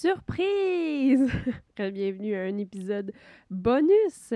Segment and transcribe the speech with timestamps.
[0.00, 1.30] surprise!
[1.76, 3.12] Bienvenue à un épisode
[3.50, 4.32] bonus.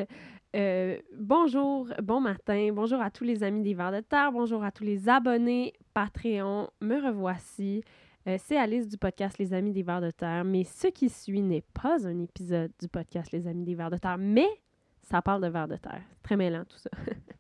[0.55, 4.71] Euh, bonjour, bon matin, bonjour à tous les amis des Vers de Terre, bonjour à
[4.71, 6.69] tous les abonnés Patreon.
[6.83, 7.83] Me revoici.
[8.29, 11.41] Euh, c'est Alice du podcast Les Amis des Vers de Terre, mais ce qui suit
[11.41, 14.49] n'est pas un épisode du podcast Les Amis des Vers de Terre, mais
[15.01, 16.03] ça parle de Vers de Terre.
[16.23, 16.91] Très mêlant tout ça.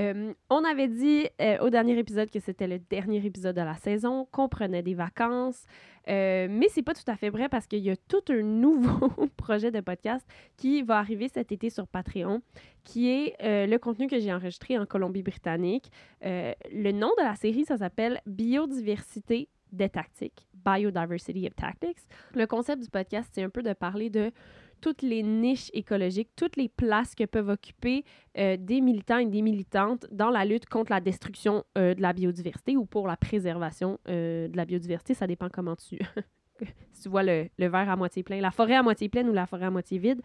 [0.00, 3.76] Euh, on avait dit euh, au dernier épisode que c'était le dernier épisode de la
[3.76, 5.66] saison, qu'on prenait des vacances,
[6.08, 9.10] euh, mais c'est pas tout à fait vrai parce qu'il y a tout un nouveau
[9.36, 12.40] projet de podcast qui va arriver cet été sur Patreon,
[12.84, 15.90] qui est le contenu que j'ai enregistré en Colombie-Britannique.
[16.22, 22.00] le nom de la série, ça s'appelle Biodiversité des tactiques, Biodiversity of Tactics.
[22.34, 24.32] Le concept du podcast, c'est un peu de parler de
[24.80, 28.04] toutes les niches écologiques, toutes les places que peuvent occuper
[28.38, 32.12] euh, des militants et des militantes dans la lutte contre la destruction euh, de la
[32.12, 35.14] biodiversité ou pour la préservation euh, de la biodiversité.
[35.14, 35.98] Ça dépend comment tu,
[37.02, 39.46] tu vois le, le, verre à moitié plein, la forêt à moitié pleine ou la
[39.46, 40.22] forêt à moitié vide.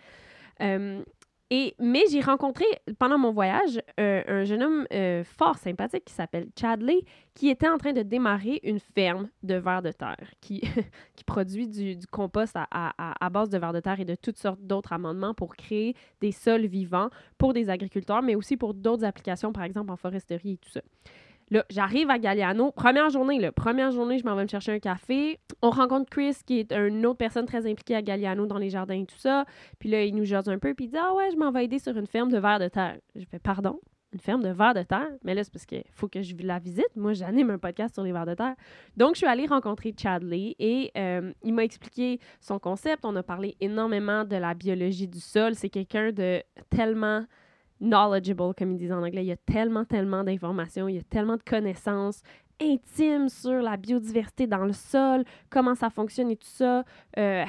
[1.51, 2.65] Et, mais j'ai rencontré
[2.97, 7.03] pendant mon voyage un jeune homme euh, fort sympathique qui s'appelle Chadley,
[7.35, 10.61] qui était en train de démarrer une ferme de vers de terre qui,
[11.27, 14.59] produit du, compost à, à, à, base de vers de terre et de toutes sortes
[14.61, 19.53] d'autres amendements pour créer des sols vivants pour des agriculteurs, mais aussi pour d'autres applications,
[19.53, 20.81] par exemple en foresterie et tout ça.
[21.51, 22.71] Là, j'arrive à Galliano.
[22.71, 23.51] Première journée.
[23.51, 25.39] Première journée, je m'en vais me chercher un café.
[25.61, 28.99] On rencontre Chris, qui est une autre personne très impliquée à Galliano dans les jardins
[28.99, 29.45] et tout ça.
[29.79, 31.66] Puis là, il nous jase un peu, puis il dit Ah ouais, je m'en vais
[31.66, 32.97] aider sur une ferme de vers de terre.
[33.16, 33.79] Je fais Pardon?
[34.11, 35.09] Une ferme de vers de terre.
[35.23, 36.89] Mais là, c'est parce qu'il faut que je la visite.
[36.95, 38.55] Moi, j'anime un podcast sur les vers de terre.
[38.97, 43.03] Donc, je suis allée rencontrer Chadley et euh, il m'a expliqué son concept.
[43.03, 45.53] On a parlé énormément de la biologie du sol.
[45.53, 47.25] C'est quelqu'un de tellement
[47.81, 49.23] knowledgeable, comme ils disent en anglais.
[49.23, 52.22] Il y a tellement, tellement d'informations, il y a tellement de connaissances
[52.62, 56.84] intimes sur la biodiversité dans le sol, comment ça fonctionne et tout ça.
[57.18, 57.44] Euh,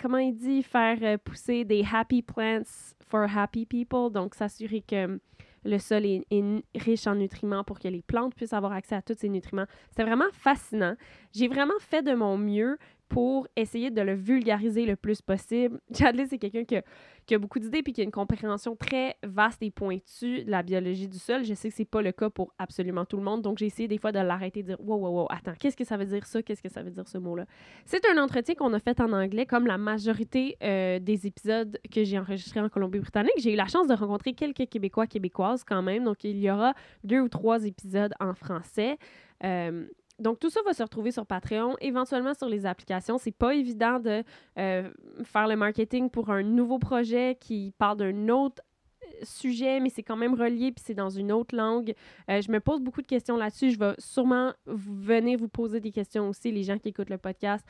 [0.00, 5.18] comment il dit faire euh, pousser des happy plants for happy people, donc s'assurer que
[5.64, 9.02] le sol est, est, riche en nutriments pour que les plantes puissent avoir accès à
[9.02, 9.66] tous ces nutriments.
[9.94, 10.96] C'est vraiment fascinant.
[11.32, 12.78] J'ai vraiment fait de mon mieux
[13.12, 15.78] pour essayer de le vulgariser le plus possible.
[15.94, 19.70] Chadley, c'est quelqu'un qui, a beaucoup d'idées puis qui a une compréhension très vaste et
[19.70, 21.44] pointue de la biologie du sol.
[21.44, 23.86] Je sais que c'est pas le cas pour absolument tout le monde, donc j'ai essayé
[23.86, 26.06] des fois de l'arrêter et de dire wow, wow, wow, attends, qu'est-ce que ça veut
[26.06, 26.42] dire ça?
[26.42, 27.44] Qu'est-ce que ça veut dire ce mot-là?
[27.84, 32.04] C'est un entretien qu'on a fait en anglais, comme la majorité euh, des épisodes que
[32.04, 33.34] j'ai enregistrés en Colombie-Britannique.
[33.36, 36.72] J'ai eu la chance de rencontrer quelques Québécois, Québécoises quand même, donc il y aura
[37.04, 38.96] deux ou trois épisodes en français.
[39.44, 39.86] Euh,
[40.18, 43.18] donc, tout ça va se retrouver sur Patreon, éventuellement sur les applications.
[43.18, 44.22] C'est pas évident de
[44.58, 44.90] euh,
[45.24, 48.62] faire le marketing pour un nouveau projet qui parle d'un autre
[49.02, 51.94] euh, sujet, mais c'est quand même relié, puis c'est dans une autre langue.
[52.30, 53.72] Euh, je me pose beaucoup de questions là-dessus.
[53.72, 57.66] Je vais sûrement venir vous poser des questions aussi, les gens qui écoutent le podcast,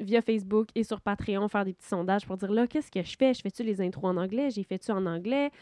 [0.00, 3.16] via Facebook et sur Patreon, faire des petits sondages pour dire là, qu'est-ce que je
[3.16, 3.32] fais?
[3.32, 4.50] Je fais-tu les intros en anglais?
[4.50, 5.52] J'ai fait-tu en anglais?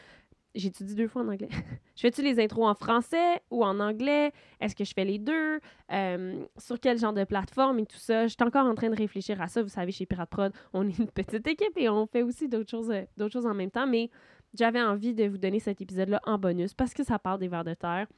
[0.54, 1.48] J'étudie deux fois en anglais.
[1.96, 4.32] je fais-tu les intros en français ou en anglais?
[4.60, 5.60] Est-ce que je fais les deux?
[5.92, 8.26] Euh, sur quel genre de plateforme et tout ça?
[8.26, 9.62] Je suis encore en train de réfléchir à ça.
[9.62, 12.70] Vous savez, chez Pirate Prod, on est une petite équipe et on fait aussi d'autres
[12.70, 13.86] choses, euh, choses en même temps.
[13.86, 14.10] Mais
[14.54, 17.64] j'avais envie de vous donner cet épisode-là en bonus parce que ça parle des vers
[17.64, 18.08] de terre.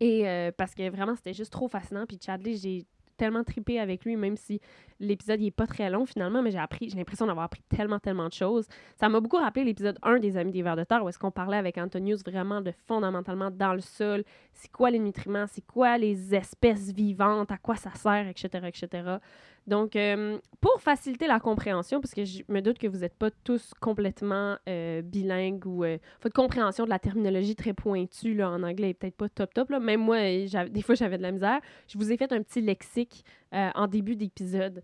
[0.00, 2.04] Et euh, parce que vraiment, c'était juste trop fascinant.
[2.06, 4.60] Puis Chadley, j'ai tellement tripé avec lui, même si
[5.00, 8.28] l'épisode n'est pas très long finalement, mais j'ai appris, j'ai l'impression d'avoir appris tellement, tellement
[8.28, 8.66] de choses.
[8.98, 11.30] Ça m'a beaucoup rappelé l'épisode 1 des Amis des Vers de Terre, où est-ce qu'on
[11.30, 15.98] parlait avec Antonius vraiment de fondamentalement dans le sol, c'est quoi les nutriments, c'est quoi
[15.98, 19.18] les espèces vivantes, à quoi ça sert, etc., etc.
[19.66, 23.30] Donc, euh, pour faciliter la compréhension, parce que je me doute que vous n'êtes pas
[23.42, 28.62] tous complètement euh, bilingues ou euh, votre compréhension de la terminologie très pointue là, en
[28.62, 29.70] anglais est peut-être pas top top.
[29.70, 29.80] Là.
[29.80, 31.60] Même moi, des fois, j'avais de la misère.
[31.88, 34.82] Je vous ai fait un petit lexique en début d'épisode,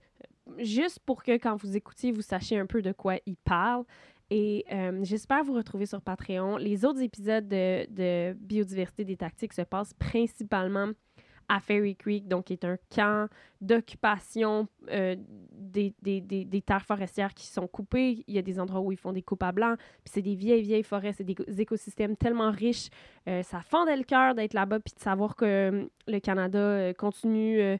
[0.58, 3.84] juste pour que quand vous écoutiez, vous sachiez un peu de quoi il parle.
[4.30, 4.64] Et
[5.02, 6.56] j'espère vous retrouver sur Patreon.
[6.56, 10.88] Les autres épisodes de, de biodiversité des tactiques se passent principalement
[11.48, 13.28] à Fairy Creek, donc qui est un camp
[13.60, 15.16] d'occupation euh,
[15.52, 18.24] des, des, des, des, terres forestières qui sont coupées.
[18.26, 20.34] Il y a des endroits où ils font des coupes à blanc, puis c'est des
[20.34, 22.88] vieilles, vieilles forêts, c'est des écosystèmes tellement riches.
[23.28, 27.78] Euh, ça fendait le cœur d'être là-bas, puis de savoir que euh, le Canada continue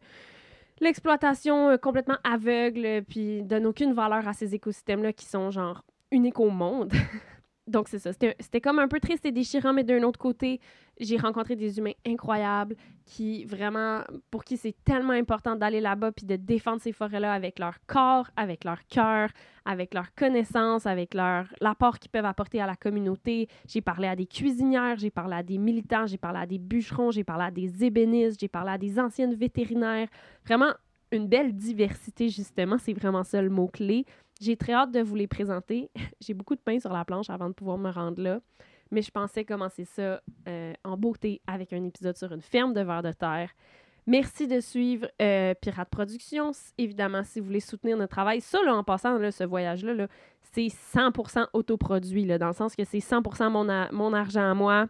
[0.81, 6.51] l'exploitation complètement aveugle, puis donne aucune valeur à ces écosystèmes-là qui sont genre uniques au
[6.51, 6.93] monde.
[7.69, 8.13] Donc, c'est ça.
[8.13, 10.61] C'était comme un peu triste et déchirant, mais d'un autre côté,
[10.99, 12.75] j'ai rencontré des humains incroyables
[13.05, 17.61] qui vraiment, pour qui c'est tellement important d'aller là-bas puis de défendre ces forêts-là avec
[17.61, 19.31] leur corps, avec leur cœur,
[19.65, 23.49] avec leur connaissance, avec leur l'apport qu'ils peuvent apporter à la communauté.
[23.69, 27.13] J'ai parlé à des cuisinières, j'ai parlé à des militants, j'ai parlé à des bûcherons,
[27.13, 30.09] j'ai parlé à des ébénistes, j'ai parlé à des anciennes vétérinaires.
[30.45, 30.73] Vraiment,
[31.13, 32.79] une belle diversité, justement.
[32.79, 34.05] C'est vraiment ça le mot-clé.
[34.43, 35.89] J'ai très hâte de vous les présenter.
[36.21, 38.41] J'ai beaucoup de pain sur la planche avant de pouvoir me rendre là.
[38.91, 42.81] Mais je pensais commencer ça euh, en beauté avec un épisode sur une ferme de
[42.81, 43.51] vers de terre.
[44.05, 46.51] Merci de suivre euh, Pirate Productions.
[46.77, 50.09] Évidemment, si vous voulez soutenir notre travail, ça, là, en passant, ce voyage-là, là,
[50.53, 54.89] c'est 100% autoproduit, dans le sens que c'est 100% mon, mon argent à moi.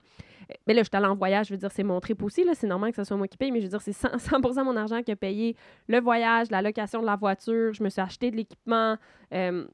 [0.67, 2.53] Mais là, je suis allée en voyage, je veux dire, c'est mon trip aussi, là,
[2.55, 4.77] c'est normal que ce soit moi qui paye, mais je veux dire, c'est 100%, mon
[4.77, 5.57] argent qui a payé
[5.89, 8.97] le voyage, la location de la voiture, je me suis acheté de l'équipement,
[9.33, 9.67] euh,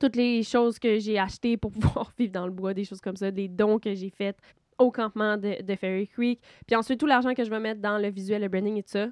[0.00, 3.16] toutes les choses que j'ai achetées pour pouvoir vivre dans le bois, des choses comme
[3.16, 4.36] ça, des dons que j'ai faits
[4.78, 6.40] au campement de, de Ferry Creek.
[6.66, 8.90] Puis ensuite, tout l'argent que je vais mettre dans le visuel, le branding et tout
[8.90, 9.08] ça,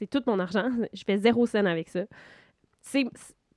[0.00, 0.70] c'est tout mon argent.
[0.94, 2.04] Je fais zéro scène avec ça.
[2.80, 3.04] C'est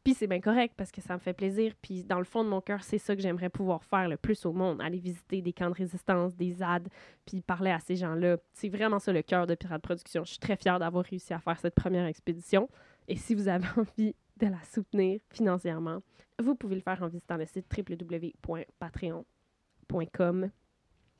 [0.04, 1.74] puis c'est bien correct parce que ça me fait plaisir.
[1.82, 4.46] Puis dans le fond de mon cœur, c'est ça que j'aimerais pouvoir faire le plus
[4.46, 4.82] au monde.
[4.82, 6.90] Aller visiter des camps de résistance, des ZAD,
[7.26, 8.38] puis parler à ces gens-là.
[8.54, 10.26] C'est vraiment ça le cœur de Pirate Production.
[10.26, 12.70] Je suis très fière d'avoir réussi à faire cette première expédition.
[13.08, 16.02] Et si vous avez envie de la soutenir financièrement,
[16.42, 20.50] vous pouvez le faire en visitant le site www.patreon.com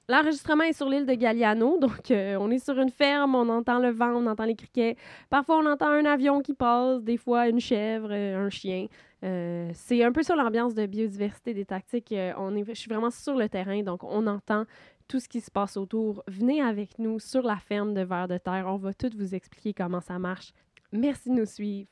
[0.10, 3.80] L'enregistrement est sur l'île de Galliano, donc euh, on est sur une ferme, on entend
[3.80, 4.98] le vent, on entend les criquets.
[5.30, 8.88] Parfois, on entend un avion qui passe, des fois une chèvre, euh, un chien.
[9.24, 12.14] Euh, c'est un peu sur l'ambiance de biodiversité des tactiques.
[12.38, 14.66] on est, je suis vraiment sur le terrain, donc on entend
[15.08, 16.24] tout ce qui se passe autour.
[16.28, 18.66] Venez avec nous sur la ferme de Vers de Terre.
[18.68, 20.52] On va tout vous expliquer comment ça marche.
[20.92, 21.88] Merci de nous suivre.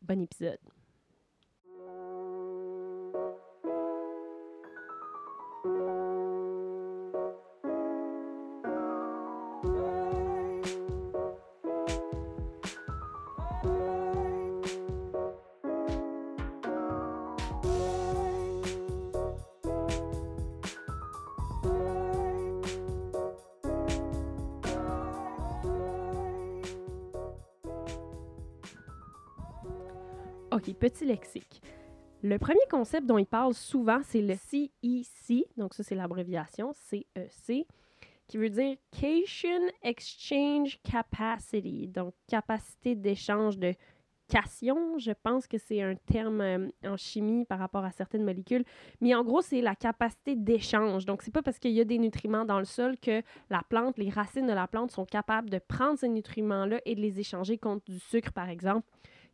[0.00, 0.79] Bon épisode.
[30.52, 31.62] OK, petit lexique.
[32.22, 37.66] Le premier concept dont il parle souvent, c'est le CEC, donc ça c'est l'abréviation, CEC,
[38.26, 43.74] qui veut dire Cation Exchange Capacity, donc capacité d'échange de
[44.28, 44.98] cation.
[44.98, 48.64] Je pense que c'est un terme euh, en chimie par rapport à certaines molécules,
[49.00, 51.06] mais en gros, c'est la capacité d'échange.
[51.06, 53.98] Donc, c'est pas parce qu'il y a des nutriments dans le sol que la plante,
[53.98, 57.56] les racines de la plante sont capables de prendre ces nutriments-là et de les échanger
[57.56, 58.86] contre du sucre, par exemple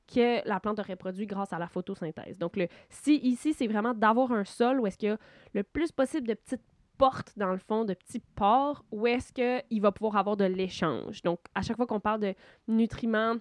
[0.06, 2.38] que la plante aurait produit grâce à la photosynthèse.
[2.38, 5.18] Donc, le, si ici, c'est vraiment d'avoir un sol où est-ce qu'il y a
[5.54, 6.62] le plus possible de petites
[6.96, 11.22] portes, dans le fond, de petits pores, où est-ce qu'il va pouvoir avoir de l'échange.
[11.22, 12.34] Donc, à chaque fois qu'on parle de
[12.68, 13.36] nutriments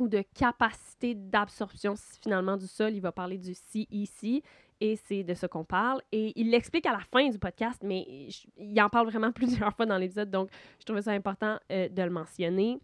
[0.00, 4.42] ou de capacité d'absorption finalement du sol, il va parler du CEC
[4.80, 6.02] et c'est de ce qu'on parle.
[6.12, 9.86] Et il l'explique à la fin du podcast, mais il en parle vraiment plusieurs fois
[9.86, 12.78] dans l'épisode, donc je trouvais ça important euh, de le mentionner.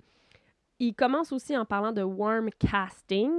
[0.82, 3.30] Il commence aussi en parlant de worm casting.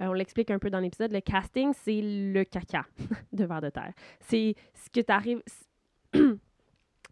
[0.00, 1.10] Euh, on l'explique un peu dans l'épisode.
[1.10, 2.86] Le casting, c'est le caca
[3.32, 3.92] de verre de terre.
[4.20, 5.42] C'est ce que tu arrives.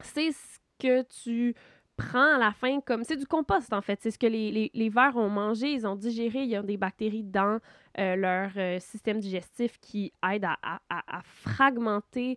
[0.01, 1.57] c'est ce que tu
[1.97, 3.03] prends à la fin comme.
[3.03, 3.99] C'est du compost, en fait.
[4.01, 6.45] C'est ce que les, les, vers ont mangé, ils ont digéré.
[6.45, 7.59] Il y a des bactéries dans
[7.99, 12.37] euh, leur euh, système digestif qui aident à, à, fragmenter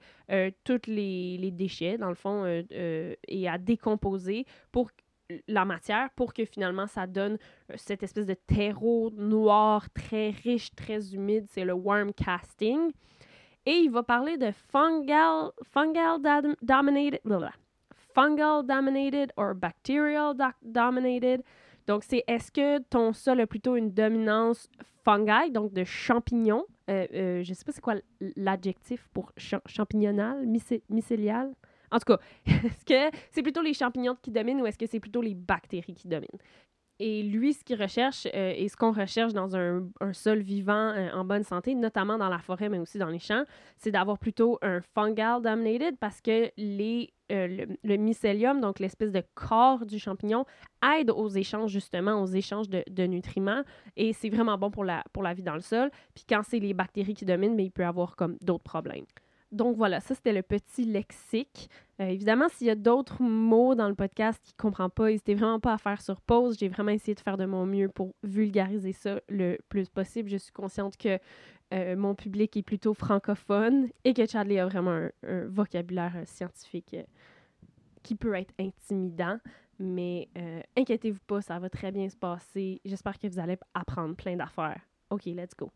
[0.63, 4.89] tous les, les, déchets, dans le fond, et à décomposer pour
[5.47, 7.37] la matière pour que finalement ça donne
[7.71, 11.45] euh, cette espèce de terreau noir très riche, très humide.
[11.49, 12.91] C'est le worm casting.
[13.65, 16.19] Et il va parler de fungal, fungal
[16.61, 17.19] dominated,
[18.15, 21.43] fungal dominated or bacterial dominated.
[21.85, 24.69] Donc, c'est est-ce que ton sol a plutôt une dominance
[25.03, 26.65] fungi, donc de champignons?
[26.89, 27.95] Euh, euh, je ne sais pas c'est quoi
[28.35, 29.31] l'adjectif pour
[29.67, 30.45] champignonal,
[30.89, 31.53] mycélial.
[31.91, 34.99] En tout cas, est-ce que c'est plutôt les champignons qui dominent ou est-ce que c'est
[34.99, 36.39] plutôt les bactéries qui dominent?
[37.01, 41.09] Et lui, ce qu'il recherche euh, et ce qu'on recherche dans un, sol vivant euh,
[41.13, 43.45] en bonne santé, notamment dans la forêt, mais aussi dans les champs,
[43.77, 49.23] c'est d'avoir plutôt un fungal dominated parce que les, euh, le, mycélium, donc l'espèce de
[49.33, 50.45] corps du champignon,
[50.99, 53.63] aide aux échanges, justement, aux échanges de, de nutriments.
[53.95, 55.91] Et c'est vraiment bon pour la, pour la vie dans le sol.
[56.13, 59.05] Puis quand c'est les bactéries qui dominent, mais il peut avoir comme d'autres problèmes.
[59.51, 61.69] Donc voilà, ça c'était le petit lexique.
[61.99, 65.33] Euh, évidemment, s'il y a d'autres mots dans le podcast qu'il ne comprend pas, n'hésitez
[65.33, 66.57] vraiment pas à faire sur pause.
[66.59, 70.29] J'ai vraiment essayé de faire de mon mieux pour vulgariser ça le plus possible.
[70.29, 71.17] Je suis consciente que
[71.73, 76.95] euh, mon public est plutôt francophone et que Chadley a vraiment un, vocabulaire euh, scientifique
[78.03, 79.39] qui peut être intimidant.
[79.81, 80.27] Mais
[80.75, 82.81] inquiétez-vous pas, ça va très bien se passer.
[82.83, 84.81] J'espère que vous allez apprendre plein d'affaires.
[85.09, 85.71] OK, let's go.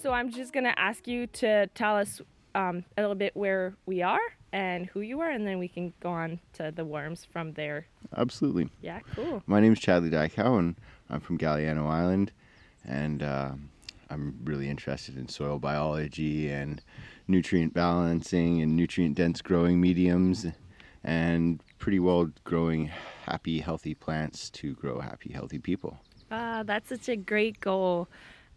[0.00, 2.20] So I'm just gonna ask you to tell us
[2.54, 4.20] um, a little bit where we are
[4.52, 7.86] and who you are, and then we can go on to the worms from there.
[8.16, 8.68] Absolutely.
[8.82, 9.42] Yeah, cool.
[9.46, 10.76] My name is Chadley Diakow, and
[11.10, 12.32] I'm from Galiano Island,
[12.84, 13.52] and uh,
[14.10, 16.82] I'm really interested in soil biology and
[17.26, 20.46] nutrient balancing and nutrient dense growing mediums,
[21.02, 22.90] and pretty well growing
[23.24, 25.98] happy, healthy plants to grow happy, healthy people.
[26.30, 28.08] Uh, that's such a great goal.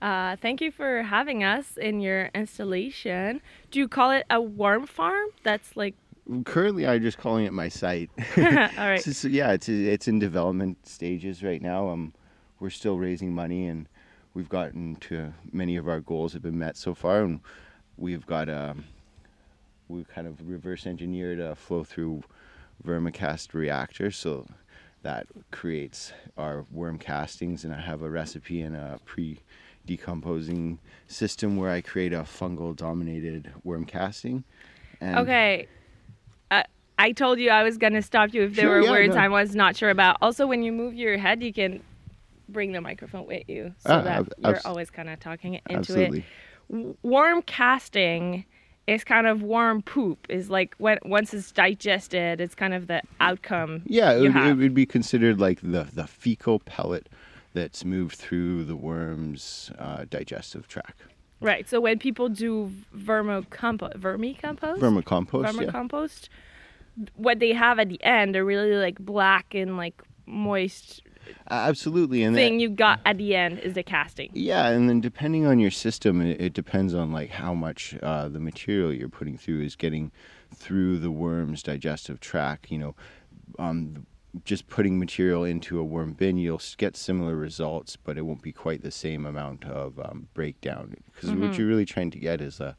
[0.02, 3.42] Uh, thank you for having us in your installation.
[3.72, 5.28] Do you call it a worm farm?
[5.44, 5.96] That's like
[6.44, 8.10] Currently, I'm just calling it my site.
[8.38, 9.02] all right.
[9.02, 11.88] So- so, yeah, it's it's in development stages right now.
[11.90, 12.14] Um,
[12.60, 13.88] we're still raising money, and
[14.34, 17.40] we've gotten to many of our goals have been met so far, and
[17.98, 18.84] we've got um,
[19.88, 22.24] we've kind of reverse engineered a flow through
[22.86, 24.46] vermicast reactor, so
[25.08, 29.40] that creates our worm castings, and I have a recipe and a pre
[29.86, 34.44] decomposing system where I create a fungal dominated worm casting.
[35.00, 35.66] And Okay.
[36.52, 36.64] Uh,
[37.00, 39.16] I told you I was going to stop you if there Sure, were yeah, words
[39.16, 39.22] no.
[39.22, 40.18] I was not sure about.
[40.22, 41.82] Also, when you move your head, you can
[42.50, 45.54] bring the microphone with you so Ah, that ab- you're abs- always kind of talking
[45.70, 46.26] into Absolutely.
[46.70, 46.98] it.
[47.02, 48.44] Worm casting
[48.88, 50.26] is kind of worm poop.
[50.30, 53.84] Is like when once it's digested, it's kind of the outcome.
[53.86, 57.08] Yeah, it would, it would be considered like the, the fecal pellet
[57.54, 61.02] that's moved through the worm's uh, digestive tract.
[61.40, 61.70] Right.
[61.70, 65.72] So when people do vermicompost, vermicompost, Vermicompost, yeah.
[65.72, 66.30] vermicompost,
[67.16, 71.02] what they have at the end are really like black and like moist
[71.50, 74.30] Absolutely, and that- thing you got at the end is the casting.
[74.34, 78.28] Yeah, and then depending on your system, it, it depends on like how much uh,
[78.30, 80.12] the material you're putting through is getting
[80.54, 82.72] through the worm's digestive tract.
[82.72, 82.96] You know,
[83.60, 84.06] um,
[84.46, 88.52] just putting material into a worm bin, you'll get similar results, but it won't be
[88.52, 90.96] quite the same amount of um, breakdown.
[91.14, 92.76] Because what you're really trying to get is a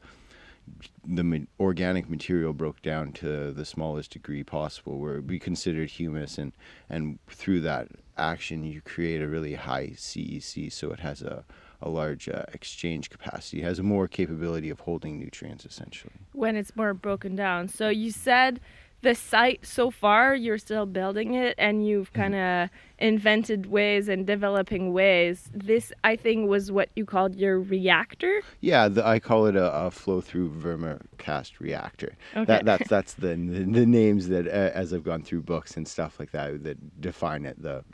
[1.05, 5.89] the organic material broke down to the smallest degree possible, where it would be considered
[5.89, 6.53] humus, and
[6.89, 7.87] and through that
[8.19, 11.43] action, you create a really high CEC, so it has a
[11.81, 16.11] a large uh, exchange capacity, it has more capability of holding nutrients essentially.
[16.33, 17.69] when it's more broken down.
[17.69, 18.59] So you said
[19.01, 22.21] the site so far you're still building it and you've Mm-hmm.
[22.21, 25.49] kind of invented ways and developing ways.
[25.53, 28.41] This I think was what you called your reactor.
[28.59, 32.17] Yeah, the, I call it a, a flow-through vermicast reactor.
[32.35, 32.45] Okay.
[32.45, 35.87] That, that's that's the, the the names that uh, as I've gone through books and
[35.87, 37.85] stuff like that that define it the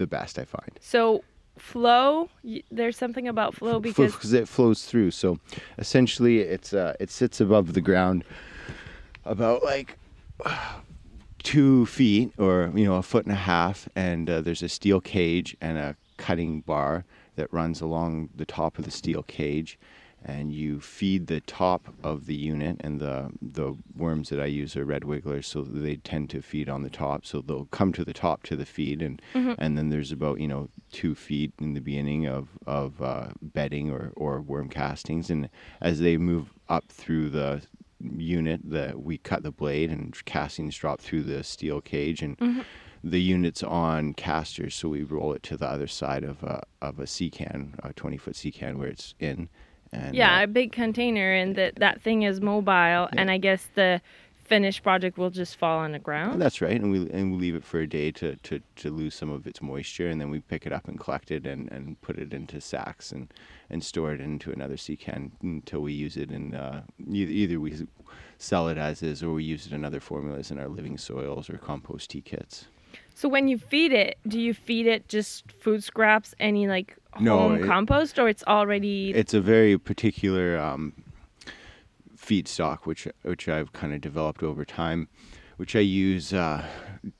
[0.00, 0.72] the best I find.
[0.80, 1.22] So
[1.58, 2.30] flow,
[2.72, 5.12] there's something about flow because it flows through.
[5.12, 5.38] So
[5.78, 8.24] essentially, it's uh, it sits above the ground
[9.24, 9.98] about like
[11.42, 15.00] two feet or you know a foot and a half, and uh, there's a steel
[15.00, 17.04] cage and a cutting bar
[17.36, 19.78] that runs along the top of the steel cage.
[20.22, 24.76] And you feed the top of the unit, and the the worms that I use
[24.76, 27.24] are red wigglers, so they tend to feed on the top.
[27.24, 29.22] So they'll come to the top to the feed, and
[29.58, 33.90] and then there's about you know two feet in the beginning of of uh, bedding
[33.90, 35.48] or or worm castings, and
[35.80, 37.62] as they move up through the
[38.18, 42.36] unit, the we cut the blade and castings drop through the steel cage, and
[43.02, 46.98] the unit's on casters, so we roll it to the other side of a of
[46.98, 49.48] a sea can, a twenty foot sea can where it's in.
[49.92, 53.66] And, yeah, uh, a big container and that that thing is mobile and I guess
[53.74, 54.00] the
[54.50, 56.42] finished project will just fall on the ground.
[56.42, 59.14] That's right, and we and we leave it for a day to, to, to lose
[59.14, 62.00] some of its moisture, and then we pick it up and collect it and, and
[62.00, 63.32] put it into sacks and,
[63.70, 67.60] and store it into another sea can until we use it in uh, either, either
[67.60, 67.86] we
[68.38, 71.48] sell it as is or we use it in other formulas in our living soils
[71.48, 72.66] or compost tea kits.
[73.14, 77.38] So when you feed it, do you feed it just food scraps, any like No,
[77.38, 79.10] home it- compost, or it's already?
[79.10, 80.94] It's a very particular um,
[82.16, 85.08] feedstock, which which I've kind of developed over time,
[85.56, 86.64] which I use uh,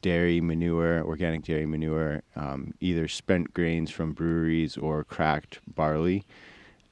[0.03, 6.25] dairy manure, organic dairy manure, um, either spent grains from breweries or cracked barley,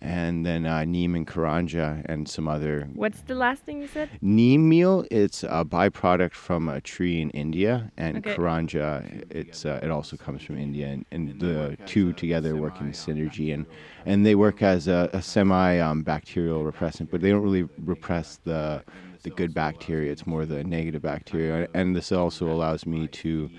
[0.00, 4.08] and then uh, neem and karanja and some other What's the last thing you said?
[4.20, 5.04] neem meal.
[5.10, 8.34] It's a byproduct from a tree in India, and Okay.
[8.34, 9.24] karanja.
[9.30, 13.52] It's uh, it also comes from India, and, and the two together work in synergy,
[13.52, 13.66] and
[14.06, 18.36] and they work as a, a semi um, bacterial repressant, but they don't really repress
[18.44, 18.82] the
[19.24, 20.12] the good bacteria.
[20.12, 23.50] It's more the negative bacteria, and this also allows me to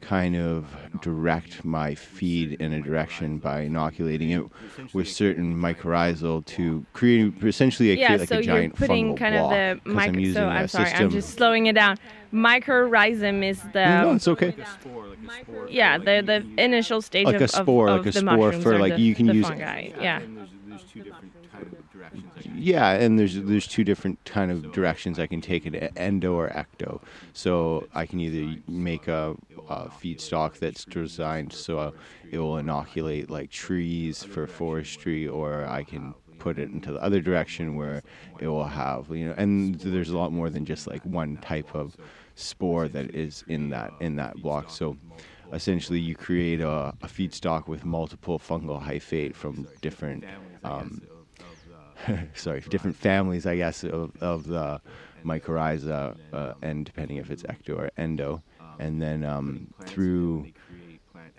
[0.00, 0.66] kind of
[1.02, 4.44] direct my feed in a direction by inoculating it
[4.92, 9.18] with certain mycorrhizal to create essentially a, yeah, create like so a you're putting fungal
[9.18, 10.12] kind of the the 'cause micro.
[10.14, 11.96] I'm using so a I'm sorry, I'm just slowing it down.
[12.32, 14.54] Mycorrhizum is the no, it's okay.
[15.68, 18.36] yeah the the initial stage Like of, a spore, of, like of a the spore
[18.36, 19.90] mushrooms for, or like, the, you can the use- fungi.
[20.00, 20.20] Yeah.
[22.12, 24.72] And there's, there's two different kind of yeah, and there's there's two different kind of
[24.72, 27.00] directions I can take it, endo or ecto.
[27.32, 29.34] So I can either make a,
[29.68, 31.94] a feedstock that's designed so
[32.30, 37.20] it will inoculate like trees for forestry, or I can put it into the other
[37.20, 38.02] direction where
[38.40, 41.74] it will have you know, and there's a lot more than just like one type
[41.74, 41.96] of
[42.34, 44.70] spore that is in that in that block.
[44.70, 44.96] So
[45.52, 50.24] essentially, you create a, a feedstock with multiple fungal hyphate from different.
[50.64, 51.02] Um,
[52.34, 54.80] sorry, different families, I guess, of, of the
[55.24, 58.42] mycorrhiza, uh, and depending if it's ecto or endo,
[58.78, 60.52] and then um, through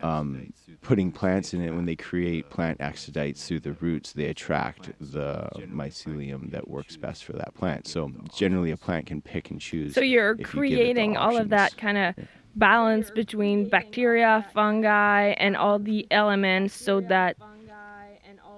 [0.01, 4.91] um, putting plants in it, when they create plant exudates through the roots, they attract
[4.99, 7.87] the mycelium that works best for that plant.
[7.87, 9.93] So generally, a plant can pick and choose.
[9.93, 12.15] So you're if you give it the creating all of that kind of
[12.55, 17.37] balance between bacteria, fungi, and all the elements so that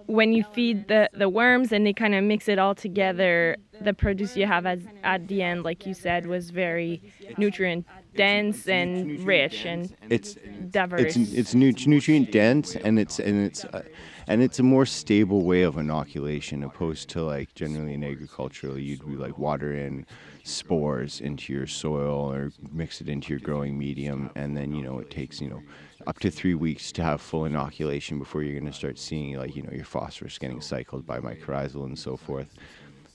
[0.09, 3.93] when you feed the, the worms and they kind of mix it all together, the
[3.93, 7.01] produce you have as, at the end, like you said, was very
[7.37, 7.85] nutrient
[8.15, 10.35] dense and rich and it's
[10.71, 11.15] diverse.
[11.15, 13.83] it's it's nu- nutrient dense and it's and it's uh,
[14.25, 19.05] and it's a more stable way of inoculation opposed to like generally in agricultural you'd
[19.05, 20.05] be like water in
[20.49, 24.99] spores into your soil or mix it into your growing medium and then you know
[24.99, 25.61] it takes you know
[26.07, 29.55] up to three weeks to have full inoculation before you're going to start seeing like
[29.55, 32.47] you know your phosphorus getting cycled by mycorrhizal and so forth.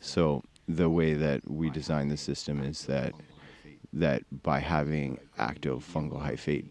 [0.01, 3.13] So the way that we design the system is that
[3.93, 6.67] that by having active fungal hyphate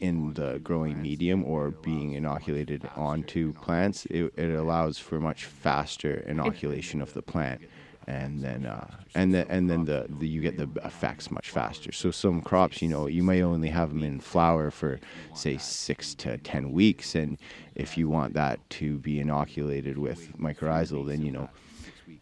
[0.00, 6.16] in the growing medium or being inoculated onto plants, it, it allows for much faster
[6.26, 7.62] inoculation of the plant,
[8.06, 11.92] and then uh, and then and then the, the you get the effects much faster.
[11.92, 15.00] So some crops, you know, you may only have them in flower for
[15.34, 17.38] say six to ten weeks, and
[17.74, 21.48] if you want that to be inoculated with mycorrhizal, then you know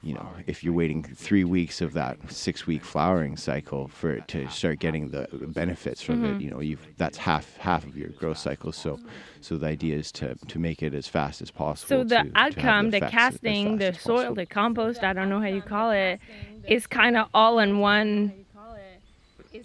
[0.03, 4.27] you know, if you're waiting three weeks of that six week flowering cycle for it
[4.29, 6.35] to start getting the benefits from Mm-hmm.
[6.37, 8.73] it, you know, you've that's half half of your growth cycle.
[8.73, 8.99] So,
[9.41, 11.89] so the idea is to to make it as fast as possible.
[11.89, 14.35] So the to- to outcome, the effects as- as casting, the soil, possible.
[14.35, 16.21] the compost, I don't know how you call it,
[16.69, 18.33] is kind of all in one.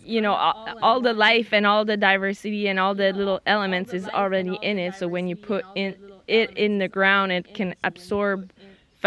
[0.04, 3.94] You know, all, all the life and all the diversity and all the little elements
[3.94, 4.96] is already in it.
[4.96, 5.96] So when you put in
[6.28, 8.52] it in the ground, it can absorb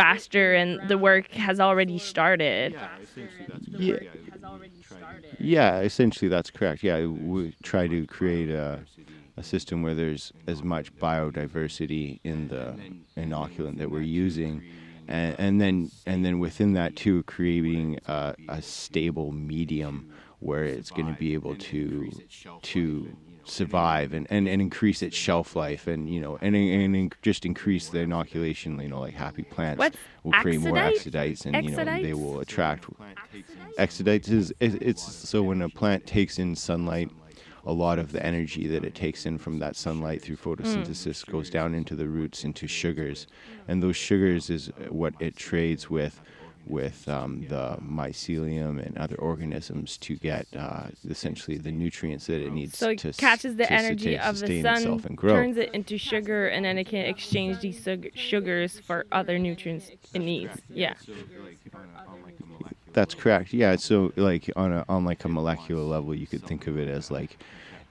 [0.01, 2.75] faster, and the work has already started.
[3.79, 3.99] Yeah.
[5.39, 6.83] Yeah, essentially that's correct.
[6.83, 8.81] Yeah, we try to create a,
[9.37, 12.77] a system where there's as much biodiversity in the
[13.17, 14.63] inoculant that we're using,
[15.09, 20.91] and, and then and then within that too, creating a, a stable medium where it's
[20.91, 22.11] going to be able to
[22.63, 27.14] to survive and, and, and increase its shelf life and you know and, and, and
[27.22, 31.64] just increase the inoculation you know like happy plants What's will create more exudates and
[31.64, 32.87] you know they will attract
[33.79, 37.11] exudates is it, it's so when a plant takes in sunlight
[37.66, 41.33] a lot of the energy that it takes in from that sunlight through photosynthesis hmm.
[41.33, 43.26] goes down into the roots into sugars.
[43.68, 46.20] And those sugars is what it trades with
[46.66, 52.53] with um, the mycelium and other organisms to get uh, essentially the nutrients that it
[52.53, 55.33] needs So it to catches the to energy sustain- of the sun, and grow.
[55.35, 59.90] turns it into sugar, and then it can exchange these sug- sugars for other nutrients
[60.14, 60.59] it needs.
[60.68, 60.94] Yeah.
[62.92, 63.53] That's correct.
[63.53, 63.77] Yeah.
[63.77, 67.11] So like on a on like a molecular level, you could think of it as
[67.11, 67.38] like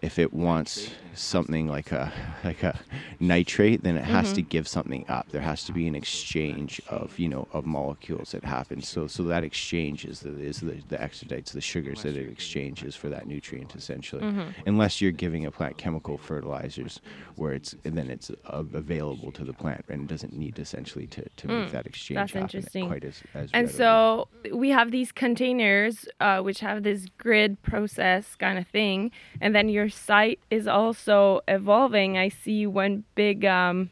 [0.01, 2.11] if it wants something like a
[2.43, 2.79] like a
[3.19, 5.29] nitrate, then it has to give something up.
[5.31, 8.87] There has to be an exchange of you know of molecules that happens.
[8.87, 12.95] So so that exchange is the is the, the exudates, the sugars that it exchanges
[12.95, 14.23] for that nutrient essentially.
[14.65, 17.01] Unless you're giving a plant chemical fertilizers,
[17.35, 21.23] where it's then it's uh, available to the plant and it doesn't need essentially to,
[21.37, 22.87] to make that exchange that's happen interesting.
[22.87, 23.77] quite as as And readily.
[23.77, 29.55] so we have these containers, uh, which have this grid process kind of thing, and
[29.55, 32.17] then your site is also evolving.
[32.17, 33.89] I see one big um.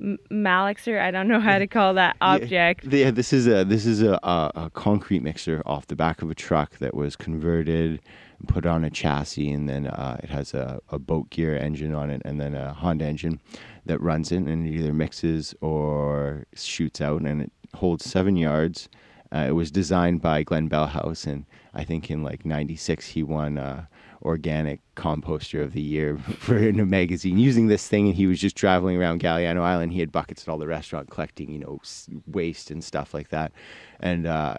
[0.00, 2.84] I don't know how to call that object.
[2.84, 6.22] Yeah, yeah, this is a this is a, a, a concrete mixer off the back
[6.22, 8.00] of a truck that was converted,
[8.38, 11.94] and put on a chassis, and then uh, it has a, a boat gear engine
[11.94, 13.40] on it, and then a Honda engine
[13.86, 18.88] that runs it, and it either mixes or shoots out, and it holds seven yards.
[19.34, 23.58] Uh, it was designed by Glenn Bellhouse, and I think in like '96 he won
[23.58, 23.86] uh,
[24.22, 28.06] organic composter of the year for in a magazine using this thing.
[28.06, 29.92] And he was just traveling around Galiano Island.
[29.92, 31.80] He had buckets at all the restaurant collecting, you know,
[32.26, 33.52] waste and stuff like that.
[34.00, 34.58] And uh,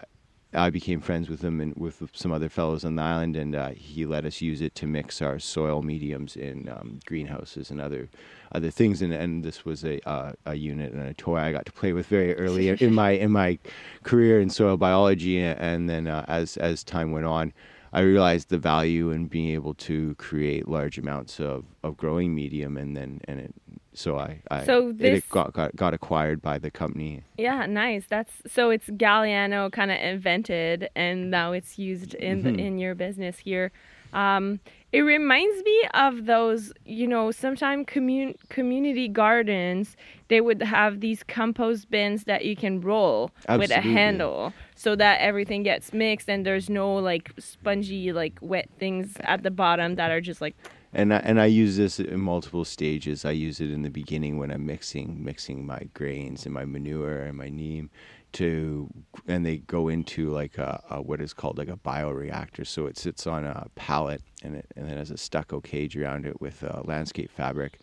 [0.52, 3.68] I became friends with him and with some other fellows on the island, and uh,
[3.70, 8.08] he let us use it to mix our soil mediums in um, greenhouses and other
[8.52, 9.00] other things.
[9.00, 11.92] And, and this was a uh, a unit and a toy I got to play
[11.92, 13.58] with very early in my in my
[14.02, 15.40] career in soil biology.
[15.40, 17.52] And then uh, as as time went on,
[17.92, 22.76] I realized the value in being able to create large amounts of, of growing medium,
[22.76, 23.54] and then and it
[23.92, 27.22] so I, I so this, it got, got got acquired by the company.
[27.36, 28.04] Yeah, nice.
[28.08, 32.56] That's so it's Galiano kind of invented, and now it's used in mm-hmm.
[32.56, 33.72] the, in your business here.
[34.12, 34.60] Um,
[34.92, 39.96] it reminds me of those, you know, sometimes commun- community gardens.
[40.28, 43.62] They would have these compost bins that you can roll Absolutely.
[43.62, 48.68] with a handle, so that everything gets mixed and there's no like spongy, like wet
[48.78, 50.56] things at the bottom that are just like
[50.92, 53.24] and I, and I use this in multiple stages.
[53.24, 57.22] I use it in the beginning when I'm mixing mixing my grains and my manure
[57.22, 57.90] and my neem
[58.32, 58.88] to
[59.26, 62.66] and they go into like a, a, what is called like a bioreactor.
[62.66, 66.26] So it sits on a pallet and it and it has a stucco cage around
[66.26, 67.80] it with a landscape fabric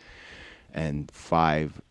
[0.74, 1.82] and five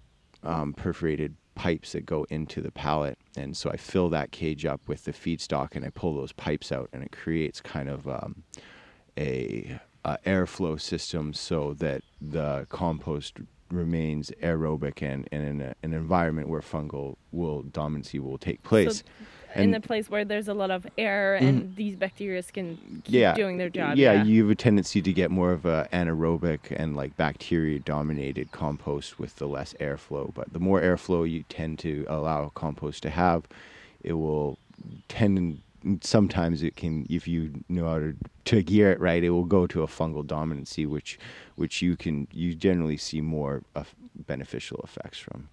[0.43, 3.19] um, perforated pipes that go into the pallet.
[3.37, 6.71] And so I fill that cage up with the feedstock and I pull those pipes
[6.71, 8.43] out and it creates kind of um,
[9.19, 13.39] a uh, airflow system so that the compost
[13.71, 18.99] remains aerobic and, and in a, an environment where fungal will dominancy will take place.
[18.99, 19.05] So
[19.55, 23.15] in a place where there's a lot of air and mm, these bacteria can keep
[23.15, 23.97] yeah, doing their job.
[23.97, 27.79] Yeah, yeah, you have a tendency to get more of a anaerobic and like bacteria
[27.79, 30.33] dominated compost with the less airflow.
[30.35, 33.45] But the more airflow you tend to allow compost to have,
[34.03, 34.59] it will
[35.09, 35.63] tend
[36.03, 39.67] sometimes it can if you know how to, to gear it right it will go
[39.67, 41.19] to a fungal dominancy which
[41.57, 43.63] which you can you generally see more
[44.15, 45.49] beneficial effects from.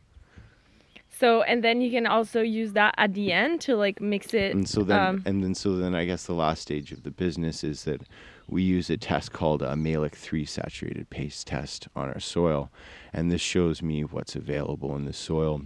[1.10, 4.54] So and then you can also use that at the end to like mix it
[4.56, 7.12] and so then um, and then so then i guess the last stage of the
[7.12, 8.02] business is that
[8.48, 12.70] we use a test called a Mehlich 3 saturated paste test on our soil.
[13.12, 15.62] And this shows me what's available in the soil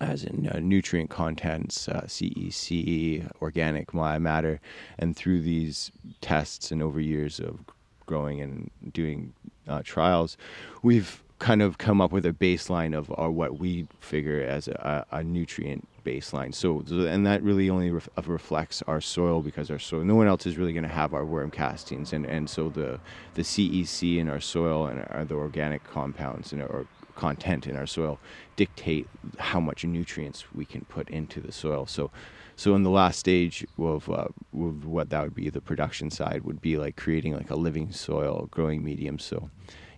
[0.00, 4.60] as in uh, nutrient contents, uh, CEC, organic matter,
[4.98, 7.58] and through these tests and over years of
[8.04, 9.32] growing and doing
[9.68, 10.36] uh, trials,
[10.82, 15.04] we've kind of come up with a baseline of our, what we figure as a,
[15.10, 16.54] a, nutrient baseline.
[16.54, 20.46] So, and that really only ref, reflects our soil because our soil, no one else
[20.46, 23.00] is really going to have our worm castings, and and so the
[23.34, 27.86] the CEC in our soil and our, the organic compounds and our content in our
[27.86, 28.20] soil
[28.54, 31.86] dictate how much nutrients we can put into the soil.
[31.86, 32.10] So,
[32.54, 36.44] so in the last stage of, uh, of what that would be, the production side
[36.44, 39.18] would be like creating like a living soil growing medium.
[39.18, 39.50] So,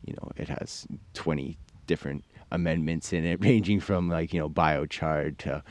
[0.05, 5.37] you know, it has 20 different amendments in it, ranging from like you know biochar
[5.39, 5.63] to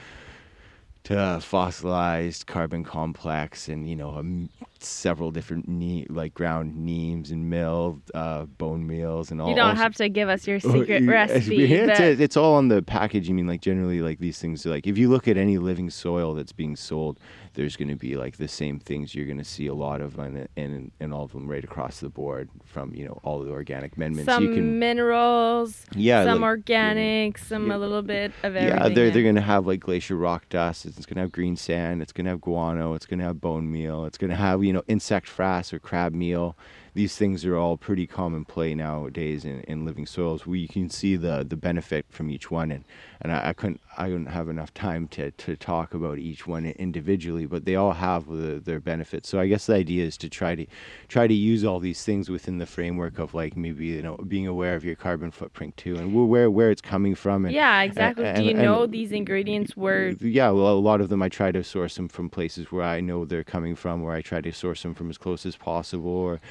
[1.08, 7.50] to fossilized carbon complex and you know um, several different ne- like ground neems and
[7.50, 9.48] mill uh, bone meals and all.
[9.48, 11.64] You don't have to give us your secret recipe.
[11.64, 13.30] It's, it's, it's, all on the package.
[13.30, 14.66] I mean, like generally, like these things.
[14.66, 17.22] Like if you look at any living soil that's being sold,
[17.58, 20.20] there's going to be like the same things you're going to see a lot of,
[20.20, 23.50] and and and all of them right across the board from you know all the
[23.50, 24.32] organic amendments.
[24.32, 25.84] Some you can, minerals.
[25.96, 26.24] Yeah.
[26.24, 27.40] Some like, organic.
[27.40, 28.78] some yeah, a little bit of everything.
[28.78, 30.86] Yeah, they're they're going to have like glacier rock dust.
[30.86, 32.04] It's going to have green sand.
[32.04, 32.94] It's going to have guano.
[32.94, 34.06] It's going to have bone meal.
[34.06, 36.56] It's going to have you know insect frass or crab meal
[36.98, 40.48] these things are all pretty common play nowadays in, in living soils.
[40.48, 42.84] You can see the, the benefit from each one and,
[43.22, 46.66] and I, I couldn't I wouldn't have enough time to, to talk about each one
[46.66, 49.30] individually but they all have the, their benefits.
[49.30, 50.66] So I guess the idea is to try to
[51.08, 54.48] try to use all these things within the framework of like maybe you know being
[54.48, 58.26] aware of your carbon footprint too and where where it's coming from and, yeah exactly.
[58.26, 61.52] and, do you know these ingredients were yeah well a lot of them I try
[61.52, 64.52] to source them from places where I know they're coming from where I try to
[64.52, 66.42] source them from as close as possible or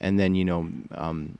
[0.00, 1.38] and then you know um,